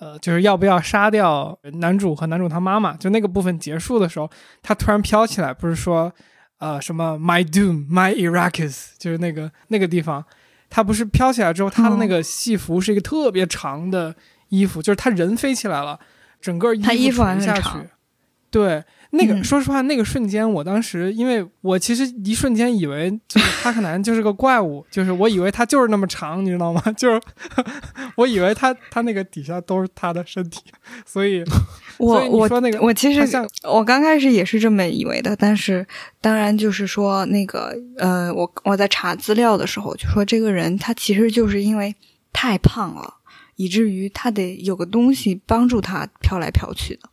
[0.00, 2.96] 呃，就是要不要杀掉男主和男主他妈妈？
[2.98, 4.30] 就那个部分结束的时候，
[4.62, 6.12] 他突然飘起来，不是说，
[6.58, 10.24] 呃，什么 My Doom, My Iraqis，就是那个那个地方，
[10.70, 14.14] 他不是飘起来之后，他的那个戏服是一个特别长的
[14.50, 15.98] 衣服，就是他人飞起来了，
[16.40, 17.88] 整个他衣服还很服垂下去。
[18.52, 26.82] 对，那个、嗯说实话，那个瞬间，我当时因为我其实一瞬间以为就是哈克南就是个怪物，就是我以为他就是那么长，你知道吗？
[26.96, 27.20] 就是
[28.16, 30.60] 我以为他他那个底下都是他的身体，
[31.06, 31.42] 所以
[31.98, 35.86] 我我说那个我其实像我刚开始也是这么以为的，但是
[36.20, 41.94] 当然就是说那个呃，我我在查资料的时候就说这个人他其实就是因为
[42.32, 43.14] 太胖了，
[43.56, 47.08] 以至于他得有个东西帮助他飘来飘去的，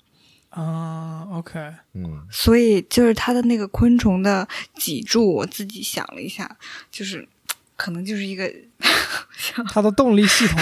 [0.56, 1.60] 啊，OK，
[1.94, 2.26] 嗯。
[2.32, 6.58] 所以就是它的那个昆虫的脊柱，我自己想了一下，
[6.90, 7.28] 就是
[7.76, 8.52] 可能就是一个
[9.38, 10.58] 像他的动力系统。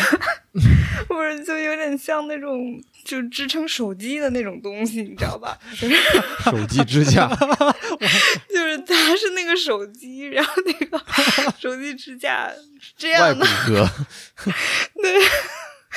[1.08, 5.58] 不是就有点像那种就支撑手机的那种东西，你知道吧？
[5.80, 5.96] 就是
[6.44, 7.28] 手机支架，
[8.50, 11.04] 就是它是那个手机，然后那个
[11.60, 13.90] 手机支架是这样的，骼，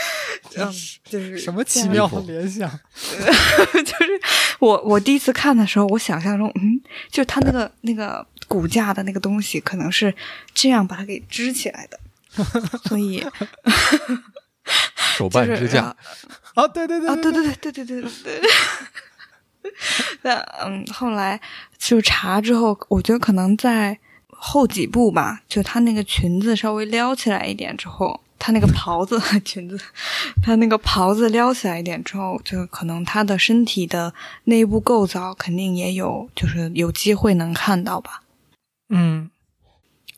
[0.57, 0.72] 嗯
[1.05, 2.68] 就是什么奇妙的联想
[2.99, 4.20] 就是
[4.59, 6.80] 我我第一次看的时候我想象中嗯
[7.11, 10.14] 就他那个那个骨架的那个东西可能是
[10.55, 11.99] 这样把它给支起来的
[12.84, 13.24] 所以
[15.16, 15.94] 手办支架
[16.55, 17.72] 啊对对对对对对对。
[17.72, 18.40] 对对对对
[20.22, 20.32] 对。
[20.64, 21.40] 嗯后来
[21.78, 29.78] 就查之后我觉得可能在后几部吧就他那个裙子稍微撩起来一点之后她那个袍子 裙子，
[30.43, 34.12] 他那个袍子撩起来一点之后，就可能他的身体的
[34.45, 38.22] 内部构造肯定也有，就是有机会能看到吧。
[38.89, 39.30] 嗯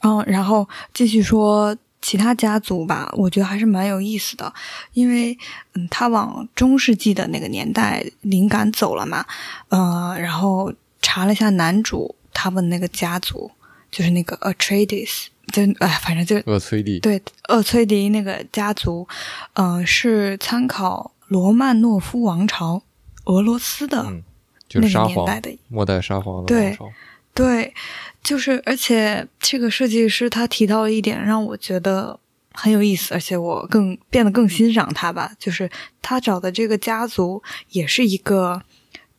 [0.02, 4.52] 嗯，然后继续说其他家族吧，我觉得还是蛮有意思的，
[4.92, 5.36] 因为
[5.74, 9.24] 嗯，他往中世纪的那个年代灵感走了嘛，
[9.68, 13.50] 呃，然后查了一下男主他们那个家族，
[13.90, 19.06] 就是那个 Atreides，就哎，反正就厄崔迪，对厄崔迪那个家族，
[19.54, 22.82] 嗯、是参考罗曼诺夫王朝
[23.24, 24.22] 俄罗斯的嗯，
[24.68, 26.92] 就是那沙皇个年代的末代沙皇的对王朝，
[27.34, 27.74] 对，
[28.22, 32.18] 就是而且这个设计师他提到了一点让我觉得
[32.52, 35.70] 很有意思，而且我更变得更欣赏他吧，就是
[36.02, 38.62] 他找的这个家族也是一个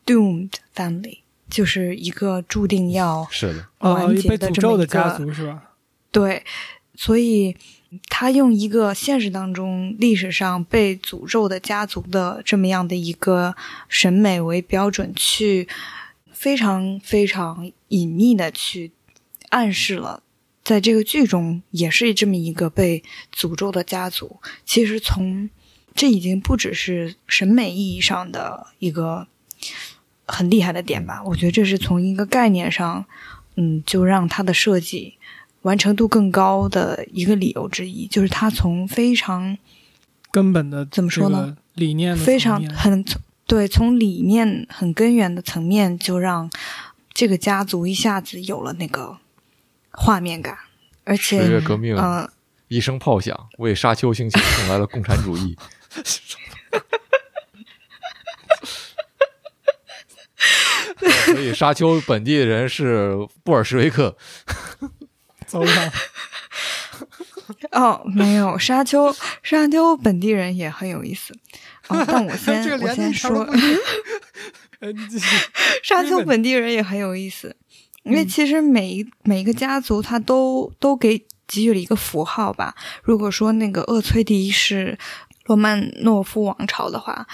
[0.06, 1.20] doomed family，
[1.50, 5.64] 就是一个注定要是的，哦，完结被诅咒的的这么一个家族是吧？
[6.12, 6.44] 对，
[6.96, 7.56] 所以
[8.10, 13.56] 他用一个现实当中历史上被诅咒的家族的这么样的一个
[13.88, 15.68] 审美为标准，去
[16.32, 18.92] 非常非常隐秘的去
[19.50, 20.24] 暗示了，
[20.64, 23.04] 在这个剧中也是这么一个被
[23.36, 24.40] 诅咒的家族。
[24.66, 25.50] 其实从
[25.96, 29.28] 这已经不只是审美意义上的一个
[30.26, 33.06] 很厉害的点吧，我觉得这是从一个概念上，
[33.56, 35.16] 嗯，就让它的设计。
[35.64, 39.58] 完成度更高的一个理由之一，就是他从非常
[40.32, 41.58] 根本的怎么说呢？
[41.74, 43.04] 理念非常很
[43.46, 46.50] 对，从理念很根源的层面，就让
[47.14, 49.18] 这个家族一下子有了那个
[49.92, 50.58] 画面感，
[51.04, 52.30] 而且十月革命，嗯，
[52.68, 55.58] 一声炮响，为沙丘兴起送来了共产主义。
[61.26, 64.16] 所以沙丘本地的人是布尔什维克。
[65.50, 65.94] 走了。
[67.72, 71.34] 哦，没有沙丘，沙丘本地人也很有意思。
[71.88, 73.48] 哦， 但我先我先说，
[75.84, 77.56] 沙丘本地人也很有意思，
[78.04, 82.76] 因为其实每一每一个家族他都都给给予了一个符号吧。
[83.02, 84.98] 如果说那个厄崔迪是
[85.46, 87.28] 罗曼诺夫王朝的话。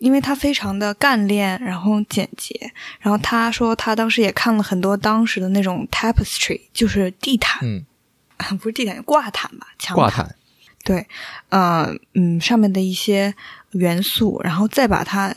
[0.00, 7.84] 因为他非常的干练，然后简洁，然后他说他当时也看了很多当时的那种 tapestry，就是地毯，嗯，
[8.58, 10.34] 不是地毯，挂毯吧，墙挂毯，
[10.82, 11.06] 对，
[11.50, 13.34] 呃，嗯，上面的一些
[13.72, 15.36] 元素，然后再把它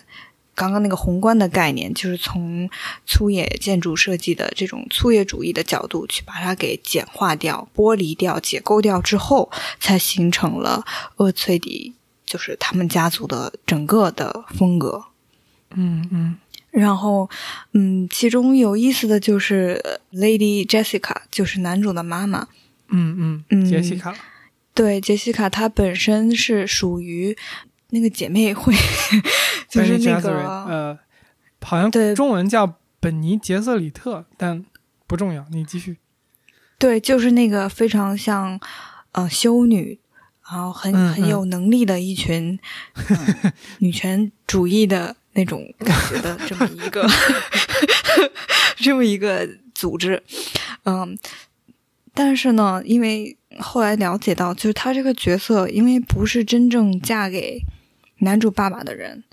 [0.55, 2.69] 刚刚那个宏观的概念，就是从
[3.05, 10.85] 粗野建筑设计的这种粗野主义的角度去把它给简化掉、剥离掉、解构掉之后，才形成了
[11.17, 11.93] 厄崔迪。
[12.25, 15.03] 就是他们家族的整个的风格，
[15.75, 16.37] 嗯嗯，
[16.71, 17.29] 然后
[17.73, 19.81] 嗯，其中有意思的就是
[20.13, 22.47] Lady Jessica，就是男主的妈妈，
[22.89, 24.15] 嗯嗯嗯，杰西卡，
[24.73, 27.37] 对，杰西卡她本身是属于
[27.89, 28.73] 那个姐妹会，
[29.69, 30.31] 就是那个
[30.65, 30.99] 呃，
[31.61, 34.65] 好像对中文叫本尼杰瑟里特，但
[35.05, 35.97] 不重要，你继续，
[36.79, 38.59] 对，就是那个非常像
[39.11, 39.99] 呃修女。
[40.51, 42.59] 然后很很有能力的一群
[43.79, 47.07] 女权主义的那种感觉的这么一个
[48.77, 50.21] 这么一个组织，
[50.83, 51.17] 嗯，
[52.13, 57.61] 但是呢，因为后来了解到，就是她这个角色，因为不是真正嫁给
[58.19, 59.23] 男主爸爸的人，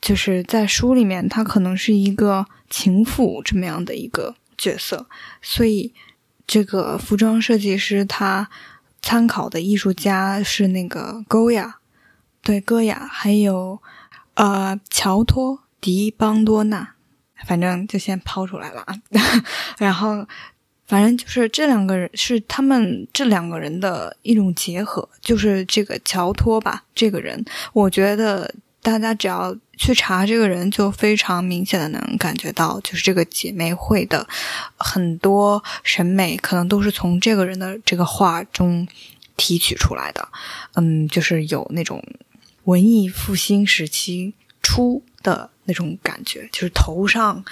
[0.00, 5.06] 就是在书里面，她可能是一个情妇这么样的一个角色，
[5.40, 5.94] 所以
[6.46, 8.50] 这个服装设计师他。
[9.06, 11.76] 参考的艺术家是那个戈雅，
[12.42, 13.80] 对戈雅，还有
[14.34, 16.94] 呃乔托迪邦多纳，
[17.46, 18.96] 反正就先抛出来了啊。
[19.78, 20.26] 然后，
[20.88, 28.52] 反正就是这两个人是他们这两个人的一种结合，就是这个乔托吧，这个人，我觉得。
[28.86, 34.24] 大家只要去查这个人，就非常明显的能感觉到，就是这个姐妹会的
[34.76, 38.86] 很多审美，可能都是从这个人的这个画中
[39.36, 40.28] 提取出来的。
[40.76, 42.00] 嗯，就是有那种
[42.62, 47.44] 文艺复兴时期初的那种感觉，就是头上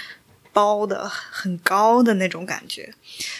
[0.53, 2.95] 包的很高的那种感觉。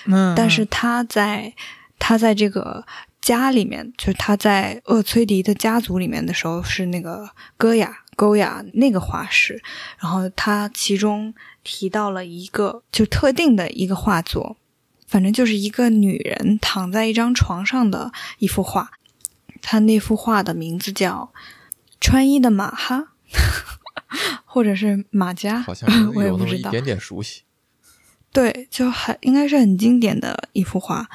[0.07, 1.55] 嗯，但是他在
[2.01, 2.85] 他在这个。
[3.25, 9.63] 家里面就是他在厄崔迪的家族里面的时候是那个戈雅戈雅那个画师，
[9.99, 14.59] 然后他其中提到了一个就特定的一个画作，
[15.07, 18.91] 反正就是一个女人躺在一张床上的一幅画，
[19.63, 21.33] 他那幅画的名字叫
[21.99, 23.15] 穿衣的马哈，
[24.45, 27.41] 或者是马甲，好像 我也不知道，一点点熟悉，
[28.31, 31.09] 对，就很应该是很经典的一幅画。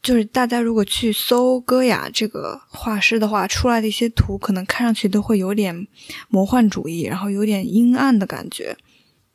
[0.00, 5.86] 就是大家如果去搜戈雅这个画师的话，出来的一些图可能看上去都会有点
[6.28, 8.76] 魔幻主义，然后有点阴暗的感觉。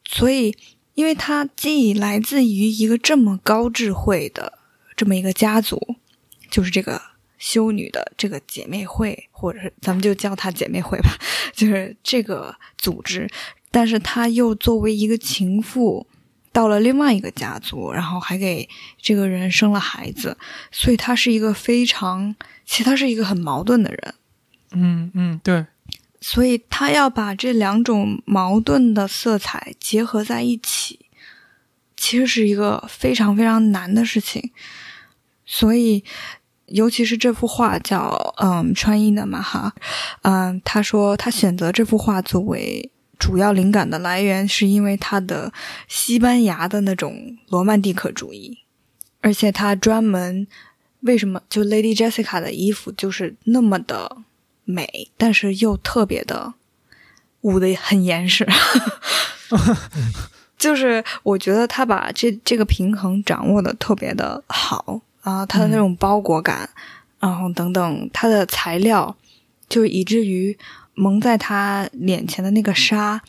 [0.05, 0.55] 所以，
[0.95, 4.59] 因为它既来自于一个这么高智慧的
[4.95, 5.95] 这么一个家族，
[6.49, 6.99] 就是这个
[7.37, 11.11] 修女的这个姐妹会，或者是咱们就叫她姐妹会吧，
[11.53, 13.29] 就是这个组织，
[13.69, 16.07] 但是她又作为一个情妇。
[16.53, 18.69] 到了另外一个家族，然后还给
[19.01, 20.37] 这个人生了孩子，
[20.71, 22.33] 所以他是一个非常，
[22.63, 24.13] 其实他是一个很矛盾的人。
[24.71, 25.65] 嗯嗯，对。
[26.21, 31.07] 所以他要把这两种矛盾的色彩结合在一起，
[31.97, 34.51] 其实是一个非常非常难的事情。
[35.45, 36.03] 所以，
[36.67, 39.73] 尤其是这幅画叫《嗯穿衣的嘛哈》，
[40.21, 42.91] 嗯，他说他选择这幅画作为。
[43.23, 45.53] 主要灵感的来源是因为他的
[45.87, 48.57] 西班牙的那种罗曼蒂克主义，
[49.21, 50.45] 而且他专门
[50.99, 54.17] 为什么就 Lady Jessica 的衣服就是那么的
[54.65, 56.53] 美，但是又特别的
[57.39, 58.45] 捂得很严实。
[60.59, 66.69] 就是我觉得他把这这个平衡掌握的特别的好啊，他的那种包裹感，
[67.21, 69.15] 然后等等，他的材料，
[69.69, 70.57] 就以至于
[70.93, 73.21] 蒙在他脸前的那个纱，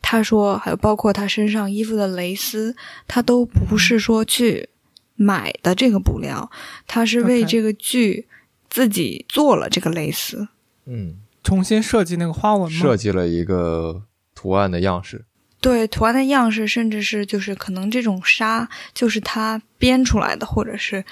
[0.00, 2.74] 他说还有包括他身上衣服的蕾丝，
[3.06, 4.68] 他都不是说去
[5.14, 6.50] 买的这个布料，
[6.86, 8.26] 他是为这个剧
[8.68, 10.48] 自己做了这个蕾丝。
[10.86, 12.78] 嗯，重新设计那个花纹吗？
[12.78, 14.02] 设计了一个
[14.34, 15.24] 图案的样式。
[15.60, 21.04] 对图案的样式，甚至是就是可能这种纱就是他编出来的，或者是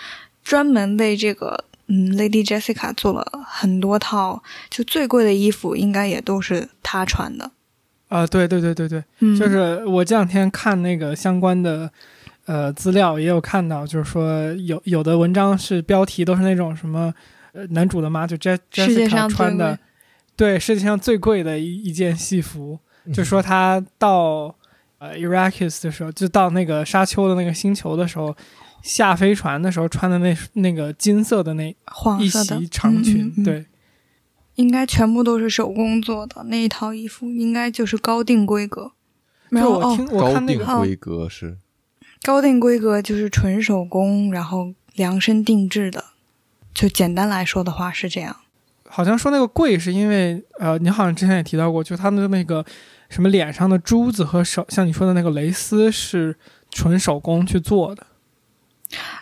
[0.42, 7.51] 专门为这个嗯 Lady Jessica 做了很多套，就最贵的衣服应该也都是她穿的。
[8.07, 11.91] 啊、对对对对对，嗯，就是我这两天看那个相关的
[12.47, 17.12] 呃资料，也有看到，就是说有有的文章是标题都是那种什么
[17.53, 19.76] 呃男主的妈就 Jessica 穿的，
[20.36, 22.78] 对世界上最贵的一一件戏服，
[23.12, 24.55] 就说他到
[24.99, 28.36] 呃 Iraqis 的时候，就到那个沙丘的那个星球的时候。
[28.83, 33.66] 下飞船的时候穿的那那个金色的那一黄色的袭长裙，对，
[34.55, 38.93] 应该全部都是手工做的那一套衣服，应该就是高定规格。
[39.49, 41.59] 没有我听我高看那个定规格是
[42.22, 46.05] 高定规格就是纯手工，然后量身定制的。
[46.72, 48.37] 就简单来说的话是这样。
[48.89, 52.64] 好像说那个贵是因为呃，你好像之前也提到过，就他们的那个
[53.09, 56.37] 什么脸上的珠子和手，像你说的那个蕾丝是
[56.70, 58.07] 纯手工去做的。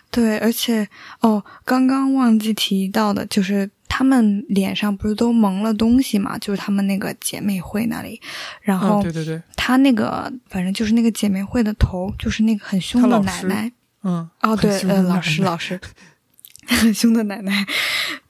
[0.09, 0.87] 对，而且
[1.19, 6.37] 哦，刚刚忘记提到的就是他们脸上不是都蒙了东西嘛？
[6.39, 8.19] 就是他们那个姐妹会那里，
[8.61, 13.71] 然嗯，后对对对，他那个反正就是那个姐妹会的头，就是那个很凶的奶奶。
[14.03, 15.79] 嗯，哦，很对，呃，老师老师，
[16.65, 17.65] 很凶的奶奶，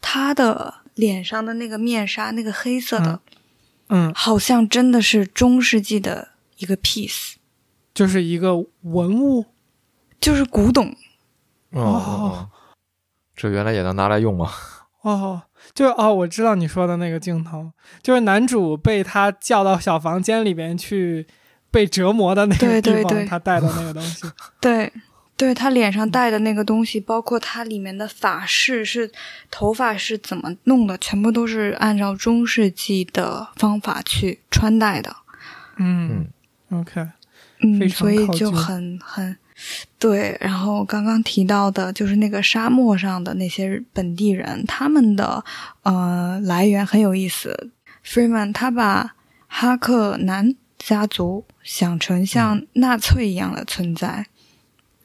[0.02, 3.22] 她的脸上的那个面纱，那个黑色的，
[3.88, 7.34] 嗯，好像真的是中世纪的一个 piece，
[7.94, 9.46] 就是一个文物。
[10.22, 10.94] 就是古董。
[11.72, 12.50] 哦
[13.36, 14.52] 这原来也能拿来用吗？
[15.02, 15.42] 哦，
[15.74, 21.26] 就哦，我知道你说的那个镜头，就是男主被他叫到小房间里边去
[21.72, 24.30] 被折磨的那个地方，对对对他带的那个东西。
[24.60, 24.92] 对，
[25.38, 29.10] 对他脸上戴的那个东西，包括他里面的发饰是
[29.50, 35.16] 头发是怎么弄的，全部都是按照中世纪的方法去穿戴的。
[35.78, 36.28] 嗯
[36.72, 37.10] OK，非
[37.62, 39.38] 嗯，常所以就很很
[39.98, 40.38] 对。
[40.40, 45.44] 然后刚刚提到的就是那个沙漠上的那些本地人，他们的
[45.84, 47.72] 呃来源很有意思。
[48.06, 49.16] Freeman 他把
[49.48, 54.28] 哈克南家族想成像纳粹一样的存在。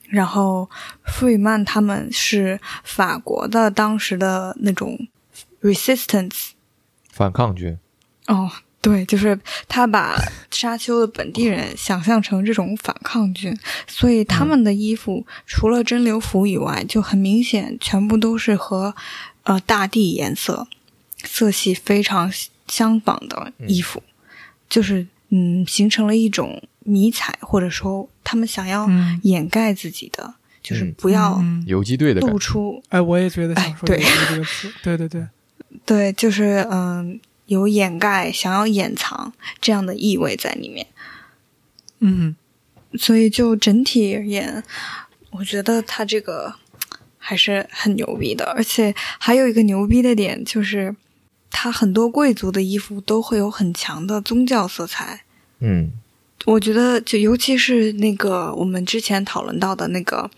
[0.07, 0.71] 然后，
[1.05, 5.09] 弗里曼他们是法国的当时的那种
[5.61, 6.51] resistance
[7.11, 7.77] 反抗军。
[8.29, 8.49] 哦，
[8.85, 10.15] 对，就是他把
[10.51, 13.57] 沙丘的本地人想象成这种反抗军，
[13.89, 18.95] 所以他们的衣服、除了真流服以外，就很明显全部都是和
[19.45, 20.69] 呃大地颜色
[21.25, 22.31] 色系非常
[22.69, 24.03] 相仿的衣服，
[24.69, 29.19] 就是嗯，形成了一种迷彩，或者说他们想要嗯。
[29.23, 30.95] 掩盖自己的，就是嗯。
[30.99, 31.65] 不要嗯。
[31.67, 35.27] 游击队的，露出哎，我也觉得想说哎对游击这个词，对对对，
[35.87, 40.87] 对， 就是嗯，有掩盖、想要掩藏这样的意味在里面。
[42.01, 42.37] 嗯
[42.99, 44.63] 所以就整体而言，
[45.31, 46.55] 我觉得他这个
[47.19, 48.45] 还是很牛逼的。
[48.57, 50.95] 而且还有一个牛逼的点就是，
[51.51, 55.25] 他很多贵族的衣服都会有很强的宗教色彩。
[55.61, 55.91] 嗯
[56.45, 60.31] 我觉得，就尤其是那个我们之前讨论到的那个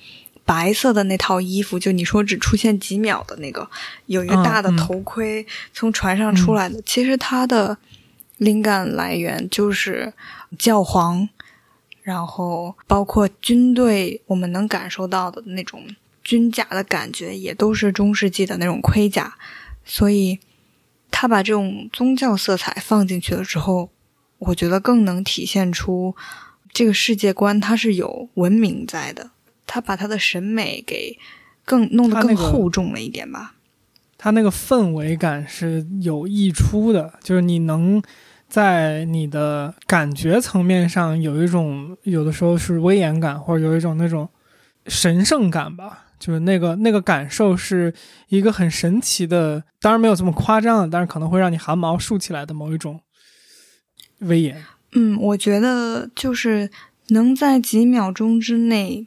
[0.46, 3.68] 白色的那套衣服，就你说只出现几秒的那个，
[4.06, 5.44] 有一个大的头盔
[5.74, 7.76] 从船上出来的，其实它的
[8.38, 10.14] 灵感来源就是
[10.56, 11.28] 教皇，
[12.02, 15.82] 然后包括军队，我们能感受到的那种
[16.22, 19.34] 军甲的感觉，也都是中世纪的那种盔甲，
[19.84, 20.38] 所以
[21.10, 23.90] 他把这种宗教色彩放进去了之后，
[24.38, 26.14] 我觉得更能体现出
[26.72, 29.30] 这个世界观它是有文明在的，
[29.66, 31.18] 他把他的审美给
[31.64, 33.54] 更弄得更厚重了一点吧。
[34.16, 38.02] 他那个氛围感是有溢出的，就是你能
[38.48, 44.28] 在你的感觉层面上有一种，有的时候是威严感，或者有一种那种
[44.86, 46.04] 神圣感吧。
[46.18, 47.92] 就是那个那个感受是
[48.28, 52.98] 一个很神奇的，当然没有这么夸张的，但是可能会让你汗毛竖起来的某一种
[54.20, 54.64] 威严。
[54.92, 56.70] 嗯，我觉得就是
[57.08, 59.06] 能在几秒钟之内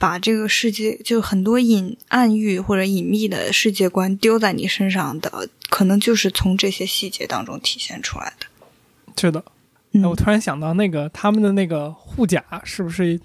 [0.00, 8.46] 把这个世界就很多隐暗喻或者隐秘的世界观丢在你身上的，可能就是从这些细节当中体现出来的。
[9.20, 9.44] 是的，
[10.08, 13.20] 我突然想到，那个他们的那个护甲是不是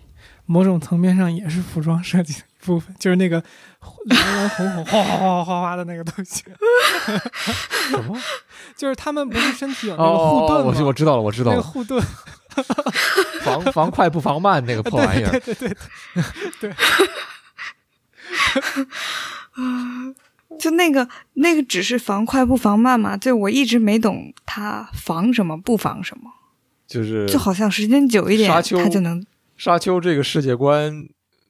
[0.45, 2.93] 某种层面上也是服装设计的一部分？
[2.99, 3.41] 就是那个
[4.07, 6.43] 蓝蓝红红、哗哗哗哗哗的那个东西，
[7.89, 8.19] 什么？
[8.75, 10.73] 就是他们不是身体有那哦个护哦，盾吗？
[10.81, 12.03] 我我知道了，我知道了，那个护盾，
[13.43, 15.39] 防防快不防慢那个破玩意儿。
[15.39, 15.69] 对，对对
[16.59, 16.73] 对对，
[20.59, 26.31] 就那个那个只是防快不防慢嘛，就我一直没懂它防什么不防什么，
[26.87, 29.23] 就是就好像时间久一点沙丘它就能
[29.57, 31.07] 沙丘这个世界观，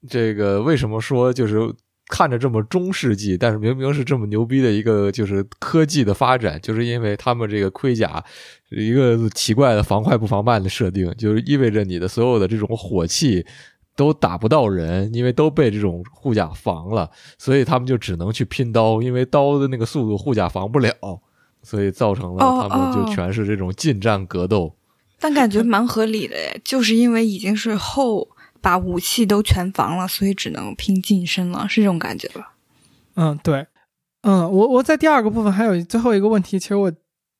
[0.09, 1.73] 这个为什么说就是
[2.07, 8.23] 看着这么中世纪，但是明明是这么牛逼的一个就是科技的发展，就是因为他们这个盔甲
[8.69, 13.45] 一个奇怪的防快不防慢的设定，就是意味着你的所有的这种火器。
[13.97, 20.91] 都打不到人，因为都被这种护甲防了，所以他们就只能去拼刀，因为刀的那个速度护甲防不了，
[21.63, 24.75] 所以造成了哦他们就哦全是这种近战格斗。
[25.17, 28.27] 但感觉蛮合理的耶，就是因为已经是后
[28.65, 32.53] 把武器都全防了，所以只能拼近身了，是这种感觉吧？
[33.15, 33.67] 嗯，对，
[34.23, 36.91] 嗯，我我在第二个部分还有最后一个问题，其实我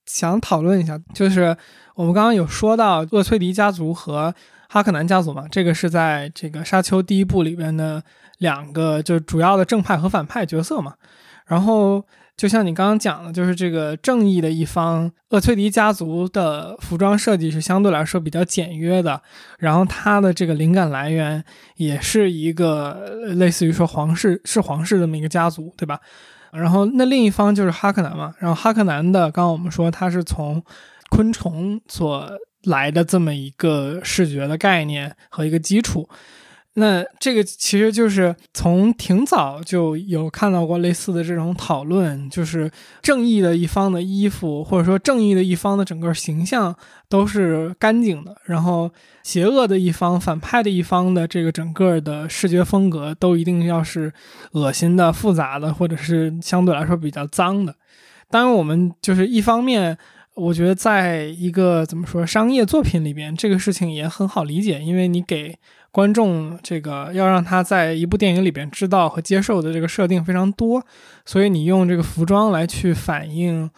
[0.05, 1.57] 想讨论一下，就是
[1.95, 4.35] 我们刚刚有说到厄崔迪家族和
[4.69, 8.03] 哈克南家族嘛，这个是在这个沙丘第一部里边的
[8.37, 10.93] 两个就是主要的正派和反派角色嘛。
[11.47, 12.03] 然后
[12.35, 19.21] 就像你刚刚讲的，就是这个正义的一方，厄崔迪家族的服装设计是相对来说比较简约的，
[19.59, 21.43] 然后它的这个灵感来源
[21.77, 25.99] 也是一个类似于说皇室是皇室这么一个家族，对吧？
[26.51, 30.63] 然后那另一方就是哈克南嘛，然后哈克南的，刚刚我们说他是从
[31.09, 32.29] 昆虫所
[32.63, 36.09] 来的这么一个视觉的概念和一个基础。
[36.77, 42.69] 那这个其实就是从挺早就有看到过类似的这种讨论，就是
[43.01, 46.75] 正义的一方的衣服，或者说正义的一方的整个形象
[47.07, 48.91] 都是干净的，然后
[49.23, 54.11] 邪恶的一方、反派的一方的这个整个的视觉风格都一定要是
[54.51, 57.73] 恶心的、复杂的，或者是相对来说比较脏的。
[58.29, 59.97] 当然，我们就是一方面。
[60.35, 65.57] 我觉得，在一个怎么说商业作品里边，这个事情也很好理解，因为你给
[65.95, 70.85] 观众这个要让他在一部电影里边知道和接受的这个设定非常多，
[71.25, 73.71] 所以你用这个服装来去反映，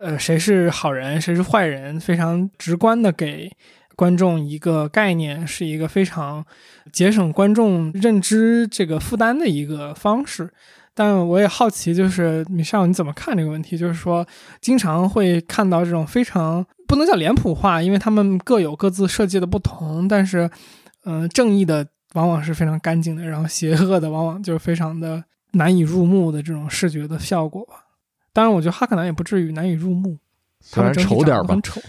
[0.00, 3.48] 呃，谁是好人，谁是坏人，非常直观的给
[3.94, 6.44] 观众一个概念，是一个非常
[6.90, 10.50] 节省观众认知这个负担的一个方式。
[10.92, 13.78] 但我也好奇，就是米少你怎么看这个问题？
[13.78, 14.26] 就是说，
[14.60, 20.08] 经常会看到这种非常不能叫脸谱化，因为他们各有各自设计的不同。
[20.08, 20.50] 但是，
[21.04, 27.86] 嗯、正义的往往是非常干净的，然后邪恶的往往就是非常的难以入目的这种视觉的效果吧。
[28.32, 30.18] 当然，我觉得哈克南也不至于难以入目，
[30.60, 31.80] 虽然丑点儿吧丑。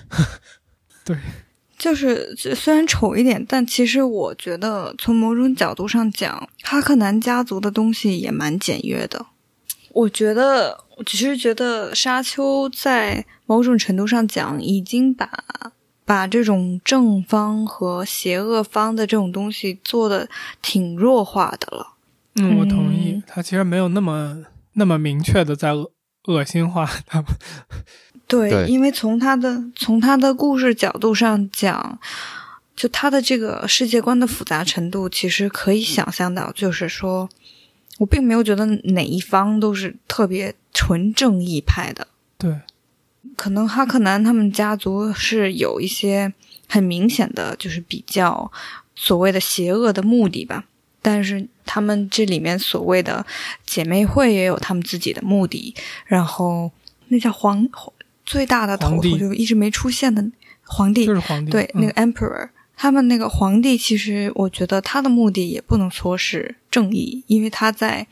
[1.77, 9.25] 就是虽然丑一点，但其实我觉得从某种角度上讲，哈克南家族的东西也蛮简约的。
[9.89, 15.27] 我觉得，我其实觉得沙丘在某种程度上讲，已经把
[16.11, 20.27] 把这种正方和邪恶方的这种东西做的
[20.61, 21.93] 挺弱化的了。
[22.35, 24.43] 嗯，我同意嗯，他其实没有那么
[24.73, 25.89] 那么明确的在恶
[26.25, 27.27] 恶心化他们。
[28.27, 31.97] 对，对因为从他的从他的故事角度上讲，
[32.75, 37.29] 就他的这个世界观的复杂程度，其实可以想象到，就是说
[37.99, 42.05] 我并没有觉得哪一方都是特别纯正义派的。
[42.37, 42.59] 对，
[43.35, 46.33] 可能哈克南他们家族是有一些
[46.67, 48.51] 很明显的，就是比较
[48.95, 50.65] 所谓的邪恶的目的吧。
[51.03, 53.25] 但是他们这里面所谓的
[53.65, 55.73] 姐妹会也有他们自己的目的，
[56.05, 56.71] 然后
[57.07, 57.67] 那叫皇
[58.23, 60.23] 最大的头头就一直没出现的
[60.63, 61.51] 皇帝，就是皇帝。
[61.51, 68.05] 对，嗯那个 emperor，他们那个皇帝，其实我觉得他的目的也不能说是正义，因为他在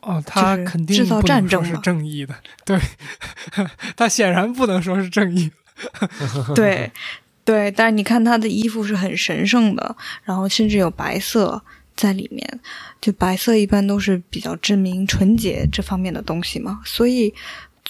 [0.00, 2.34] 哦，他肯定制造战争是正义的，
[2.64, 2.78] 对，
[3.96, 5.50] 他显然不能说是正义。
[6.54, 6.90] 对
[7.44, 11.62] 对，但是你看他的衣服是很神圣的，然后甚至有白色
[11.96, 12.60] 在里面，
[13.00, 17.34] 就白色一般都是比较证明纯洁这方面的东西嘛，所以。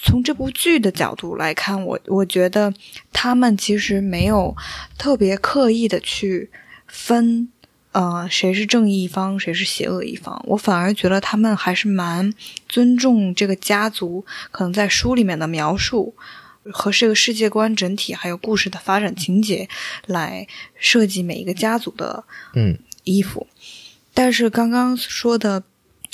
[0.03, 2.73] 从这部剧的角度来看，我我觉得
[3.13, 4.55] 他们其实没有
[4.97, 6.49] 特别刻意的去
[6.87, 7.47] 分，
[7.91, 10.41] 呃，谁是正义一方，谁是邪恶一方。
[10.47, 12.33] 我反而觉得他们还是蛮
[12.69, 16.13] 尊重这个家族，可能在书里面的描述
[16.71, 19.67] 和这个世界观整体，还有故事的发展情节
[20.05, 22.23] 来设计每一个家族的
[22.53, 23.45] 嗯衣服。
[24.13, 25.63] 但是刚刚说的，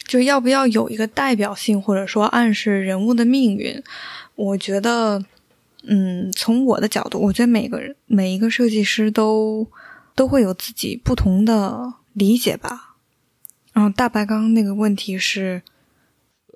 [0.08, 3.84] 就要不要有一个代表性，或者说暗示人物的命运，
[4.36, 5.24] 我觉得，
[5.84, 9.68] 嗯，从我的角度，我觉得每个人每一个设计师都
[10.18, 12.98] 都会有自己不同的理解吧。
[13.72, 15.62] 然后大白刚那个问题是，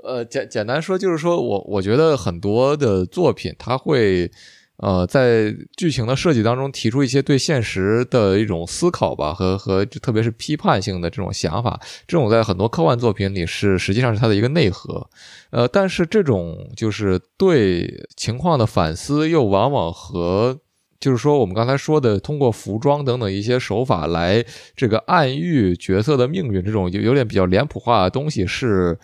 [0.03, 4.29] 呃，简简单说就是说我我觉得很多的作品它会。
[4.77, 15.07] 呃，在剧情的设计当中提出一些对现实的一种思考吧，和和特别是批判性的这种想法，这种在很多科幻作品里是实际上是它的一个内核。
[15.51, 20.59] 呃，但是这种就是对情况的反思，又往往和
[21.01, 24.41] 就是说我们刚才说的通过服装等等一些手法来
[24.77, 28.97] 这个暗喻角色的命运，这种有有点比较脸谱化的东西是。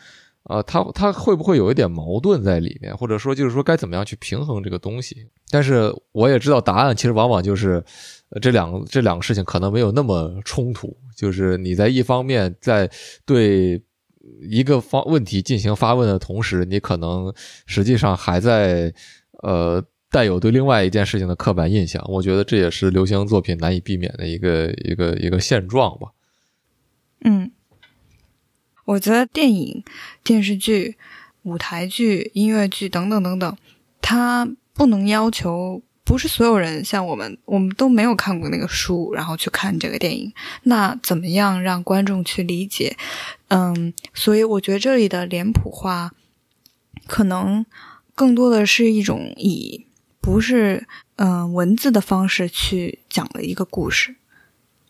[0.50, 5.28] 啊，他他会不会有一点矛盾在里面，或者说就是说该怎么样去平衡这个东西？
[5.52, 7.84] 但是我也知道答案，其实往往就是
[8.42, 10.96] 这两个这两个事情可能没有那么冲突。
[11.18, 12.90] 就是你在一方面在
[13.26, 13.84] 对
[14.50, 17.30] 一个方问题进行发问的同时，你可能
[17.66, 18.94] 实际上还在
[19.44, 22.04] 呃带有对另外一件事情的刻板印象。
[22.08, 26.10] 我觉得这也是流行作品难以避免的一个一个一个现状吧。
[27.24, 27.52] 嗯。
[28.86, 29.84] 我觉得电影、
[30.24, 30.96] 电视剧、
[31.44, 33.58] 舞台剧、音乐剧等等等等，
[34.02, 40.32] 它不能要求不是所有人像我们，我们都没有看过那个书，然后去看这个电影。
[40.64, 42.96] 那怎么样让观众去理解？
[43.50, 46.14] 嗯，所以我觉得这里的脸谱化，
[47.06, 47.66] 可能
[48.16, 49.86] 更多的是一种以
[50.28, 54.14] 不是嗯文字的方式去讲了一个故事。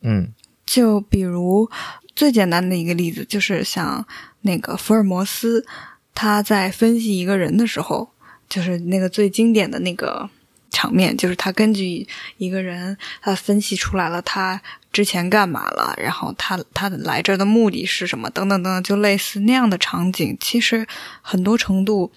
[0.02, 0.34] 嗯，
[0.66, 1.70] 就比如。
[2.16, 4.04] 最简单的一个例子就是像
[4.42, 5.64] 那个福尔摩斯，
[6.16, 8.10] 他在分析一个人的时候，
[8.50, 10.28] 就是那个最经典的那个
[10.72, 12.08] 场面，就是他根据
[12.38, 14.60] 一个人，他分析出来了他
[14.92, 20.36] 之前干嘛了，然后他他来这儿的目的是什么，等等等等，就类似那样的场景。
[20.40, 20.88] 其实
[21.22, 22.12] 很多程度，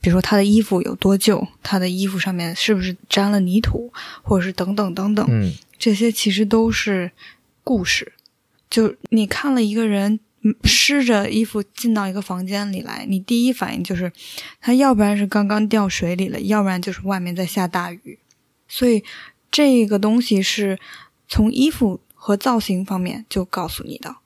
[0.00, 3.92] 比如说他的衣服有多旧，他的衣服上面是不是沾了泥土，
[4.22, 7.10] 或者是等等等等，这些其实都是
[7.62, 8.12] 故事。
[8.70, 10.20] 就你看了一个人
[10.64, 14.10] 湿着衣服进到一个房间里来，你第一反应就是
[14.60, 18.18] 他要不然是刚刚掉水里了，要不然就是外面在下大雨。
[18.66, 19.04] 所以
[19.50, 20.78] 这个东西是
[21.28, 24.16] 从衣服和造型方面就告诉你的。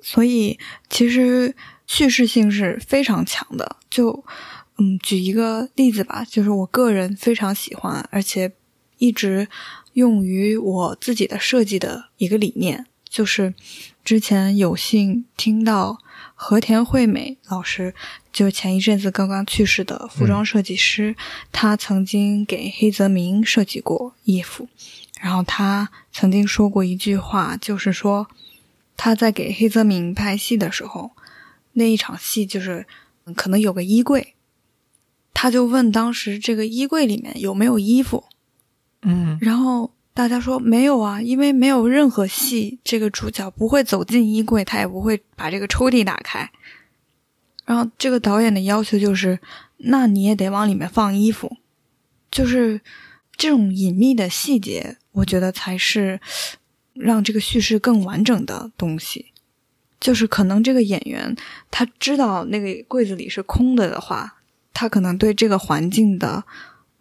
[0.00, 0.58] 所以
[0.90, 1.56] 其实
[1.86, 3.76] 叙事性是非常强的。
[3.88, 4.24] 就
[4.78, 8.52] 嗯，举一个例子吧，就是我个人非常喜欢，而且
[8.98, 9.48] 一直
[9.94, 13.54] 用于我自己的设计的一个理念，就是。
[14.04, 15.98] 之前有幸听到
[16.34, 17.94] 和田惠美老师，
[18.30, 21.16] 就前一阵子刚刚去世的服装设计师，
[21.50, 24.68] 他曾经给黑泽明设计过衣服，
[25.22, 28.28] 然后他曾经说过一句话，就是说
[28.94, 31.12] 他在给黑泽明拍戏的时候，
[31.72, 32.86] 那一场戏就是
[33.34, 34.33] 可能有个衣柜，
[35.34, 38.24] 他就问当时这个衣柜里面有没有衣服，
[39.02, 39.90] 嗯，然后。
[40.16, 46.48] 大家说没有啊，因为没有任何戏，这个主角不会走进衣柜，他也不会把这个抽屉打开。
[47.64, 49.40] 然后这个导演的要求就是，
[49.78, 51.56] 那你也得往里面放衣服，
[52.30, 52.80] 就是
[53.36, 56.20] 这种隐秘的细节，我觉得才是
[56.92, 59.32] 让这个叙事更完整的东西。
[59.98, 61.34] 就是可能这个演员
[61.72, 64.36] 他知道那个柜子里是空的的话，
[64.74, 66.44] 他可能对这个环境的。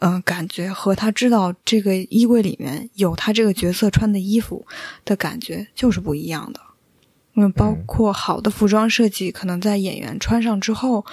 [0.06, 4.68] 嗯，感觉和他知道这个衣柜里面有他这个角色穿的衣服
[5.06, 6.60] 的感觉就是不一样的。
[7.36, 11.06] 嗯，包括好的服装设计，可能在演员穿上之后，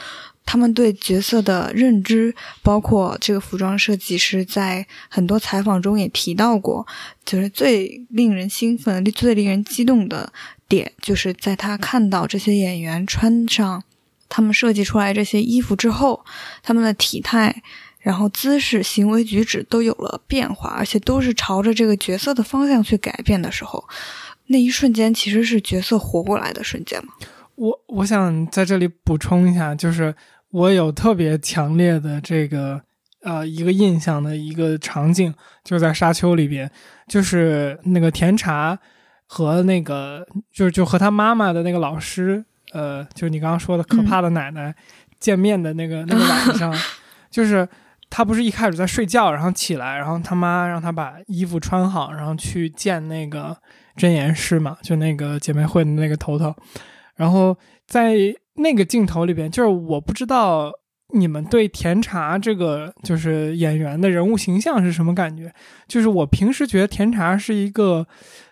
[0.44, 2.34] 他们对角色的认知，
[2.64, 6.84] 包括这个服装设计师在很多采访中也提到过，
[7.24, 10.32] 就是最令人兴奋、最令人激动的
[10.68, 13.84] 点，就是在他看到这些演员穿上
[14.30, 16.24] 他们设计出来这些衣服之后，
[16.62, 17.62] 他们的体态。
[18.02, 23.86] 然后姿势、行为举止都有了变化，而且都是朝着这个角色的方向去改变的时候，
[24.46, 27.12] 那一瞬间其实是角色活过来的瞬间嘛。
[27.56, 30.14] 我我想在这里补充一下，就是
[30.48, 32.80] 我有特别强烈的这个
[33.22, 36.70] 呃一个印象的一个场景，就在《沙丘》里边，
[37.06, 38.78] 就是那个甜茶
[39.26, 42.42] 和那个就是就和他妈妈的那个老师，
[42.72, 44.74] 呃，就是你刚刚说的可怕的奶奶
[45.18, 46.74] 见面的那个那个晚上，
[47.30, 47.68] 就是。
[48.12, 53.56] 他不是一开始在睡觉，然后起来，然后他妈让他把衣服穿好，然后去见那个
[53.94, 56.52] 真言师嘛，就那个姐妹会的那个头头。
[57.14, 57.56] 然后
[57.86, 58.16] 在
[58.54, 60.72] 那个镜头里边，就是我不知道
[61.14, 65.54] 你们对甜茶这个就是演员的人物形象是什么感觉。
[65.86, 68.04] 就是我平时觉得甜茶是一个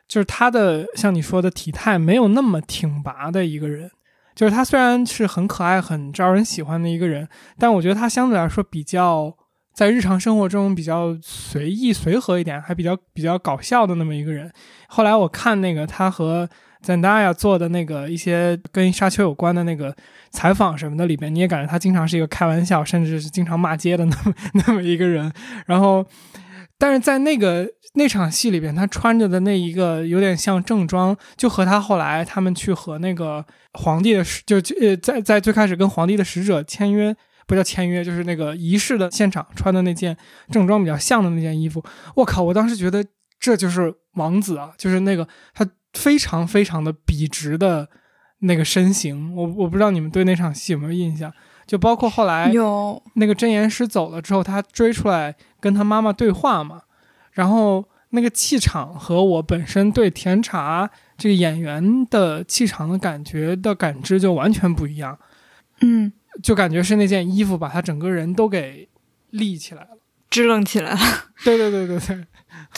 [0.06, 3.90] 就是他的像你说的体态没有那么挺拔的一个人。
[4.38, 7.28] 就是他虽然是很可爱、很招人喜欢的一个人，
[7.58, 9.36] 但我觉得他相对来说比较
[9.74, 14.48] 在日常生活中比较随意、随和一点，还比较比较搞笑的那么一个人。
[14.86, 16.48] 后来我看那个他和
[16.86, 19.92] Zendaya 做的那个一些跟沙丘有关的那个
[20.30, 24.34] 采访什么的里边，你也感觉他经常是一个开玩笑，甚至是经常骂街的那么
[24.66, 25.32] 那么一个人。
[25.66, 26.06] 然后，
[26.78, 27.68] 但是在那个。
[27.94, 37.16] 那场戏里边，他穿着的那一个有点像正装，就和他后来他们去和那个皇帝的使，就呃在在最开始跟皇帝的使者签约，
[37.46, 40.16] 不叫签约，就是那个仪式的现场穿的那件
[40.50, 41.82] 正装比较像的那件衣服。
[42.14, 42.42] 我靠！
[42.42, 43.04] 我当时觉得
[43.40, 47.88] 这就是王子啊，就是那个他非常非常的笔直的
[48.40, 49.34] 那个身形。
[49.34, 51.32] 我我不知道你们对那场戏有没有印象？
[51.68, 56.82] 就包括后来有那个真言师走了之后，他追出来跟他妈妈对话嘛。
[57.30, 65.16] 然后那个气场和我本身对甜茶这个演员的气场的感觉的感知就完全不一样，
[65.82, 66.12] 嗯，
[66.42, 68.88] 就感觉是那件衣服把他整个人都给
[69.30, 69.90] 立起来了，
[70.30, 70.98] 支棱起来了。
[71.44, 72.26] 对对对对对，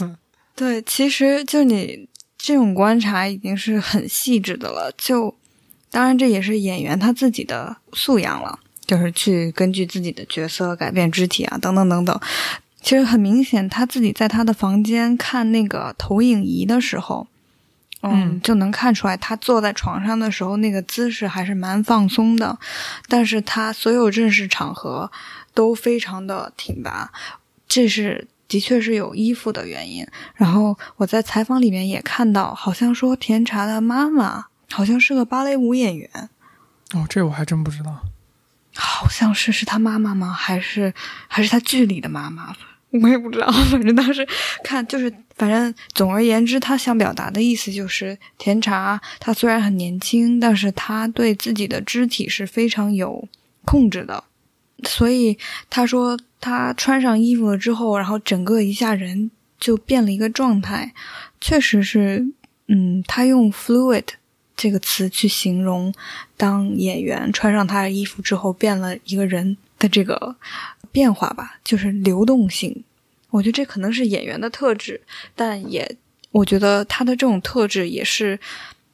[0.00, 0.16] 嗯，
[0.54, 4.92] 对，其实就你这种观察已经是很细致的了。
[4.98, 5.34] 就
[5.90, 8.58] 当然这也是演员他自己的素养了，
[8.90, 12.20] 就是去根据自己的角色改变肢体啊，等等等等。
[12.82, 17.28] 其实很明显，他自己在他的房间看那个投影仪的时候，
[18.02, 22.58] 嗯，就能看出来，他坐在床上的时候那个姿势还是蛮放松的。
[23.06, 25.12] 但是他所有正式场合
[25.54, 27.12] 都非常的挺拔，
[27.68, 30.04] 这是的确是有衣服的原因。
[30.34, 36.10] 然后我在采访里面也看到，好像说甜茶的妈妈好像是个芭蕾舞演员。
[36.92, 38.00] 哦，这我还真不知道。
[38.74, 40.32] 好像是是他妈妈吗？
[40.32, 40.92] 还是
[41.28, 42.54] 还是他剧里的妈妈？
[43.02, 44.26] 我也不知道， 反正当时
[44.64, 53.28] 看就是，反正总而言之，他想表达的意思就是，甜茶他虽然很年轻，但是他对自己的肢体是非常有
[53.64, 54.24] 控制的，
[54.82, 60.92] 所以他说他穿上衣服了之后，然后整个一下人就变了一个状态，
[61.40, 62.26] 确实是，
[62.66, 64.04] 嗯，他用 fluid
[64.60, 65.92] 这个词去形容，
[66.36, 70.36] 当演员穿上他的衣服之后变了一个人的这个。
[70.92, 72.82] 变化吧，就是流动性。
[73.28, 75.00] 我觉得这可能是演员的特质，
[75.36, 75.88] 但也
[76.32, 78.36] 我觉得他的这种特质也是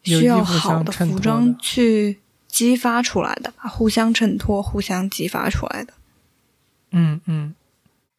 [0.02, 5.94] 需要好的服装去激发出来的，互相衬托、互相激发出来的。
[6.90, 7.54] 嗯嗯，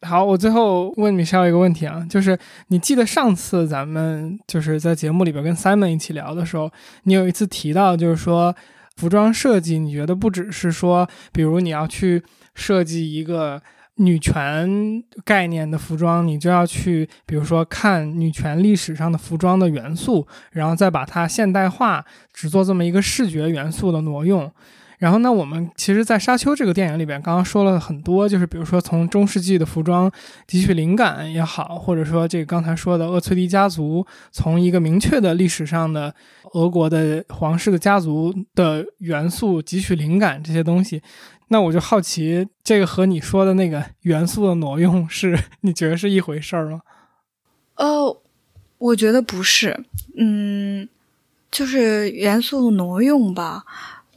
[0.02, 2.38] 好，我最后问米肖一个问题啊，就是
[2.68, 6.70] 你记得上次咱们就是在节目里边跟 Simon 一起聊的时候，
[7.04, 8.54] 你有一次提到，就是说
[8.96, 12.22] 服装设计，你觉得不只是说，比如你要去。
[12.54, 13.62] 设计一个
[13.98, 24.52] 女权概念的服装，你就要去，比如说看女权历史上的服装的元素，然后再把它现代化，只做这么一个视觉元素的挪用。
[24.98, 30.10] 然后呢，我们其实，在《沙丘》这个电影里边，刚刚说了很多，就是比如说从中世纪的服装
[30.48, 36.12] 汲取灵感也好，或者说这个刚才说的厄崔迪家族从一个明确的历史上的
[36.54, 41.00] 俄国的皇室的家族的元素汲取灵感这些东西。
[41.50, 46.80] 那我就好奇，这个和你说的那个元素的挪用，是你觉得是一回事儿吗？
[47.76, 48.18] 哦，
[48.78, 49.84] 我觉得不是。
[50.16, 50.88] 嗯，
[51.50, 53.64] 就是元素挪用吧。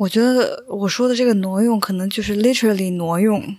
[0.02, 3.56] 我觉得我说的这个挪用，可能就是 literally 挪用，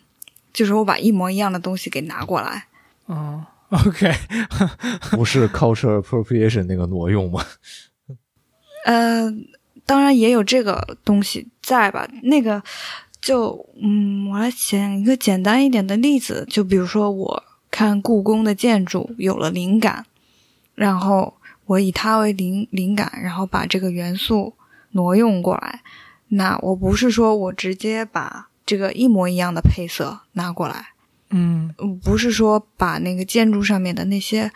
[0.53, 2.66] 就是我把一模一样的东西给拿过来。
[3.07, 4.12] 哦，OK，
[5.16, 7.45] 不是 cultural appropriation 那个挪用吗？
[8.86, 9.32] 呃，
[9.86, 12.61] 当然也有这个东西在吧，那个。
[13.20, 20.04] 就嗯，我来讲一个简单一点的例子，就比如说我看故宫的建筑有了灵感，
[20.75, 21.34] 然后
[21.66, 24.54] 我以它为灵灵感，然后把这个元素
[24.91, 25.83] 挪用过来。
[26.34, 30.88] 那我不是说我直接把这个一模一样的配色拿过来，
[31.30, 31.72] 嗯，
[32.03, 34.50] 不是说把那个建筑上面的那些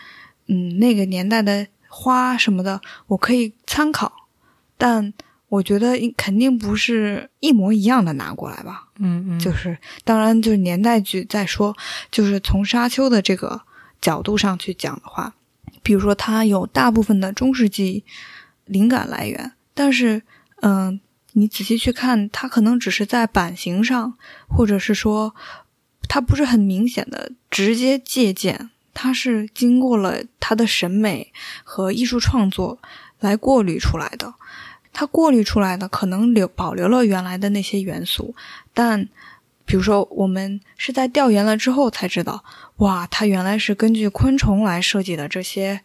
[0.47, 4.13] 嗯那个年代的花什么的，我可以参考，
[4.77, 5.13] 但。
[5.49, 11.75] 我觉得肯定不是一模一样的拿过来吧，嗯嗯，就是当然就是年代剧再说，
[12.11, 13.63] 就是从沙丘的这个
[14.01, 15.33] 角度上去讲的话，
[15.85, 18.05] 比如说它有大部分的中世纪
[18.65, 20.21] 灵感来源，但是
[20.63, 21.01] 嗯，
[21.39, 24.15] 你仔细去看，它可能只是在版型上，
[24.49, 25.35] 或者是说
[26.09, 31.31] 它不是很明显的直接借鉴，它是经过了他的审美
[31.63, 32.79] 和艺术创作
[33.21, 34.33] 来过滤出来的。
[34.95, 38.35] 它过滤出来的可能留保留了原来的那些元素，
[38.73, 39.07] 但
[39.67, 42.43] 比如说我们是在调研了之后才知道，
[42.77, 45.83] 哇，它原来是根据昆虫来设计的这些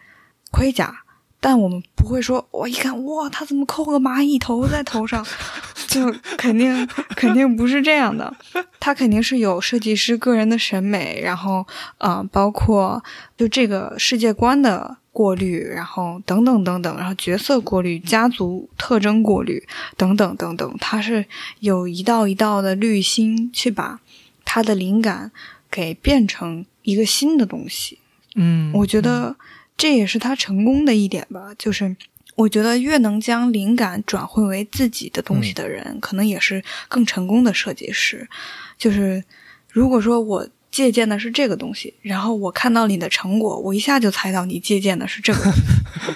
[0.49, 1.03] 盔甲，
[1.43, 5.25] 但我们不会说，我一看哇，他怎么扣个蚂蚁头在头上？
[5.87, 6.87] 就肯定
[7.17, 8.33] 肯定不是这样的，
[8.79, 13.03] 他肯定是有设计师个人的审美，然后呃，包括
[13.35, 19.61] 就这个世界观的过滤，然后等等等等，然后角色过滤、家族特征过滤
[19.97, 21.25] 等等等等，他是
[21.59, 23.99] 有一道一道的滤芯去把
[24.45, 25.33] 他的灵感
[25.69, 27.97] 给变成一个新的东西。
[28.35, 29.35] 嗯，我觉得
[29.81, 31.95] 这也是他成功的一点吧，就是
[32.35, 38.29] 我觉得越能将灵感转换为自己的东西的人，可能也是更成功的设计师。
[38.77, 39.23] 就是
[39.71, 45.51] 如果说我借鉴的是这个东西，然后我看到你的成果，我一下就猜到你借鉴的是这个，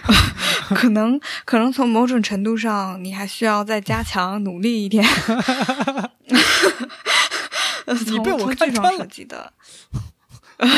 [0.75, 5.03] 可能可能从某种程度上，你还需要再加强努力一点。
[8.05, 9.51] 你被我看穿了设计的。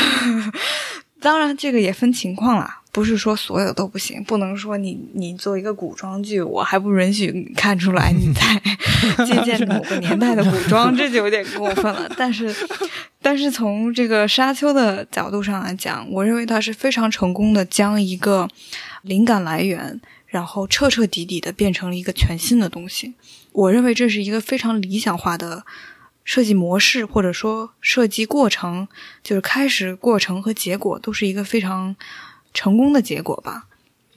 [1.20, 8.60] 当然，这个也分情况啦，不是说所有都不行，不能说你你做一个古装剧，我还不允许你看出来你在
[9.24, 12.10] 借鉴某个年代的古装，这就有点过分了。
[12.16, 12.54] 但是，
[13.20, 18.48] 但是从这个沙丘的角度上来讲，我认为它是非常成功的将一个
[19.02, 23.14] 灵感来源，然后彻彻底底的变成了一个全新的东西。
[23.52, 25.64] 我认为这是一个非常理想化的
[26.24, 28.88] 设计模式，或者说设计过程，
[29.22, 31.94] 就是开始过程和结果都是一个非常
[32.58, 33.68] 成功的结果吧。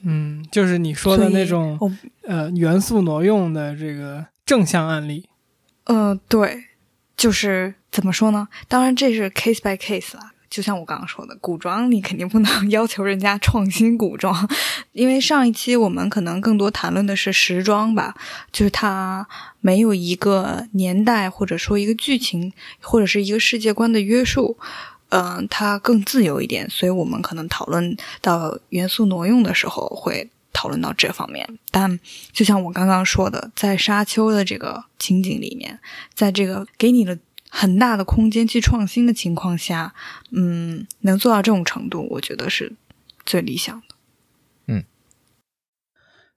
[0.02, 1.78] 嗯，就是你说的那种
[2.26, 5.28] 呃元素挪用的这个正向案例。
[5.84, 6.64] 呃，对，
[7.16, 8.48] 就是怎么说呢？
[8.66, 10.32] 当然这是 case by case 啦。
[10.50, 14.46] 就像我刚刚说的，古装你肯定不能要求人家创新古装，
[14.90, 18.14] 因为上一期我们可能更多谈论的是时装吧，
[18.50, 19.26] 就是它
[19.60, 24.58] 没有一个年代或者说一个剧情或者是一个世界观的约束，
[25.12, 31.46] 嗯、它更自由一点，所以我们可能讨论到元素挪用的时候会讨论到这方面。
[31.70, 32.00] 但
[32.32, 35.78] 就像我刚刚说的，在沙丘的这个情景里面，
[36.14, 37.16] 在这个给你了
[37.50, 39.94] 很大的空间去创新的情况下，
[40.30, 42.72] 嗯，能做到这种程度，我觉得是
[43.26, 43.94] 最理想的。
[44.68, 44.84] 嗯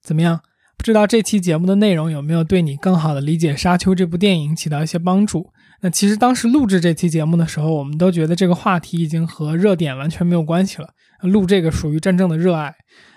[0.02, 0.42] 怎么样？
[0.78, 5.50] 不知道这期节目的内容有没有对你更好的理解《沙丘》这部电影起到一些帮助？
[5.82, 10.90] 那其实当时录制这期节目的时候，我们都觉得这个话题已经和热点完全没有关系了，
[11.22, 12.74] 录这个属于真正的热爱。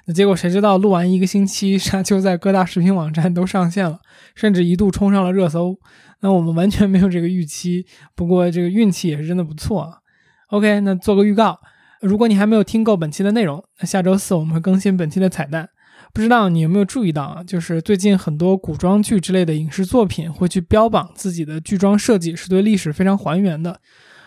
[0.06, 3.98] 那结果谁知道录完一个星期，《沙丘》在各大视频网站都上线了，
[4.34, 5.76] 甚至一度冲上了热搜。
[6.20, 9.98] 那我们完全没有这个预期，不过这个运气也是真的不错啊。
[10.48, 11.58] OK，那做个预告，
[12.00, 15.68] 如果你还没有听够本期的内容，那下周四我们会更新本期的彩蛋。
[16.12, 17.44] 不知道你有没有注意到啊？
[17.44, 23.80] 就是最近很多古装剧之类的影视作品会去标榜自己的剧装设计是对历史非常还原的。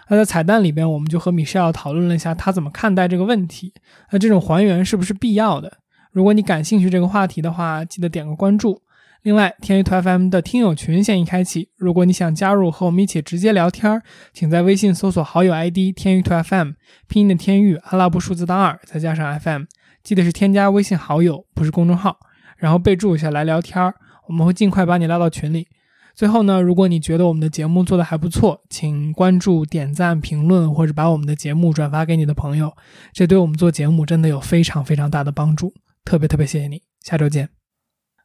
[0.09, 3.73] 那在彩蛋里边，我们就和米歇尔讨论了一下他怎么看待这个问题。
[4.11, 5.71] 那这种还原是不是必要的？
[6.11, 8.81] 如果你感兴趣这个话题的话，记得点个关注。
[9.23, 14.01] 另外，天娱图 FM 的听友群现已开启，如果你想加入和我们一起直接聊天，
[14.33, 16.71] 请在微信搜索好友 ID 天娱图 FM，
[17.07, 19.63] 拼音的天娱，阿拉伯数字的二，再加上 FM。
[20.03, 22.17] 记得是添加微信好友，不是公众号，
[22.57, 23.95] 然后备注一下来聊天儿，
[24.27, 25.67] 我们会尽快把你拉到群里。
[26.13, 32.75] 最后呢，如果你觉得我们的节目做的还不错，请关注、点赞、评论，或者把我们的节目转发给你的朋友，
[33.13, 35.73] 这对我们做节目真的有非常非常大的帮助，
[36.03, 36.81] 特别特别谢谢你。
[37.01, 37.49] 下周见。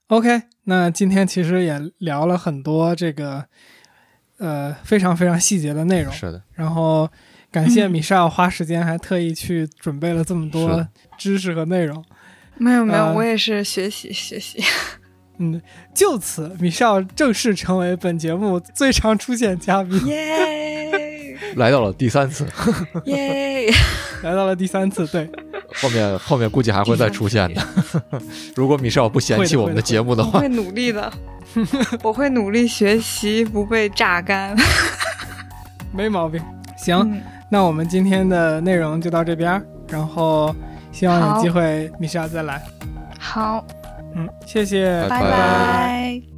[0.09, 3.45] OK，那今天其实也聊了很多这个
[4.39, 7.09] 呃非常非常细节的内容，是的，然后
[7.51, 12.05] 感谢嗯 米少花时间还特意去准备了这么多的 知识和内容。
[12.59, 14.63] 没有没有，呃我也是学习学习。
[15.39, 15.61] 嗯，
[15.93, 22.47] 就此米少正式成为本节目最常出现嘉宾，耶来到了第三次，
[23.05, 23.71] 耶！
[24.23, 25.07] 来到了第三次。
[25.09, 25.31] 对，
[25.75, 27.63] 后面后面估计还会再出现的。
[28.57, 31.13] 如果米少不嫌弃我们的节目的话我会，努力的，
[32.03, 34.57] 我会努力学习，不被榨干。
[35.93, 36.43] 没毛病。
[36.79, 37.21] 行，嗯
[37.51, 40.55] 那我们今天的内容就到这边，然后
[40.97, 42.63] 希望有机会米莎再来。
[43.21, 43.63] 好，
[44.15, 45.21] 嗯，谢谢，拜。
[45.21, 46.36] 拜拜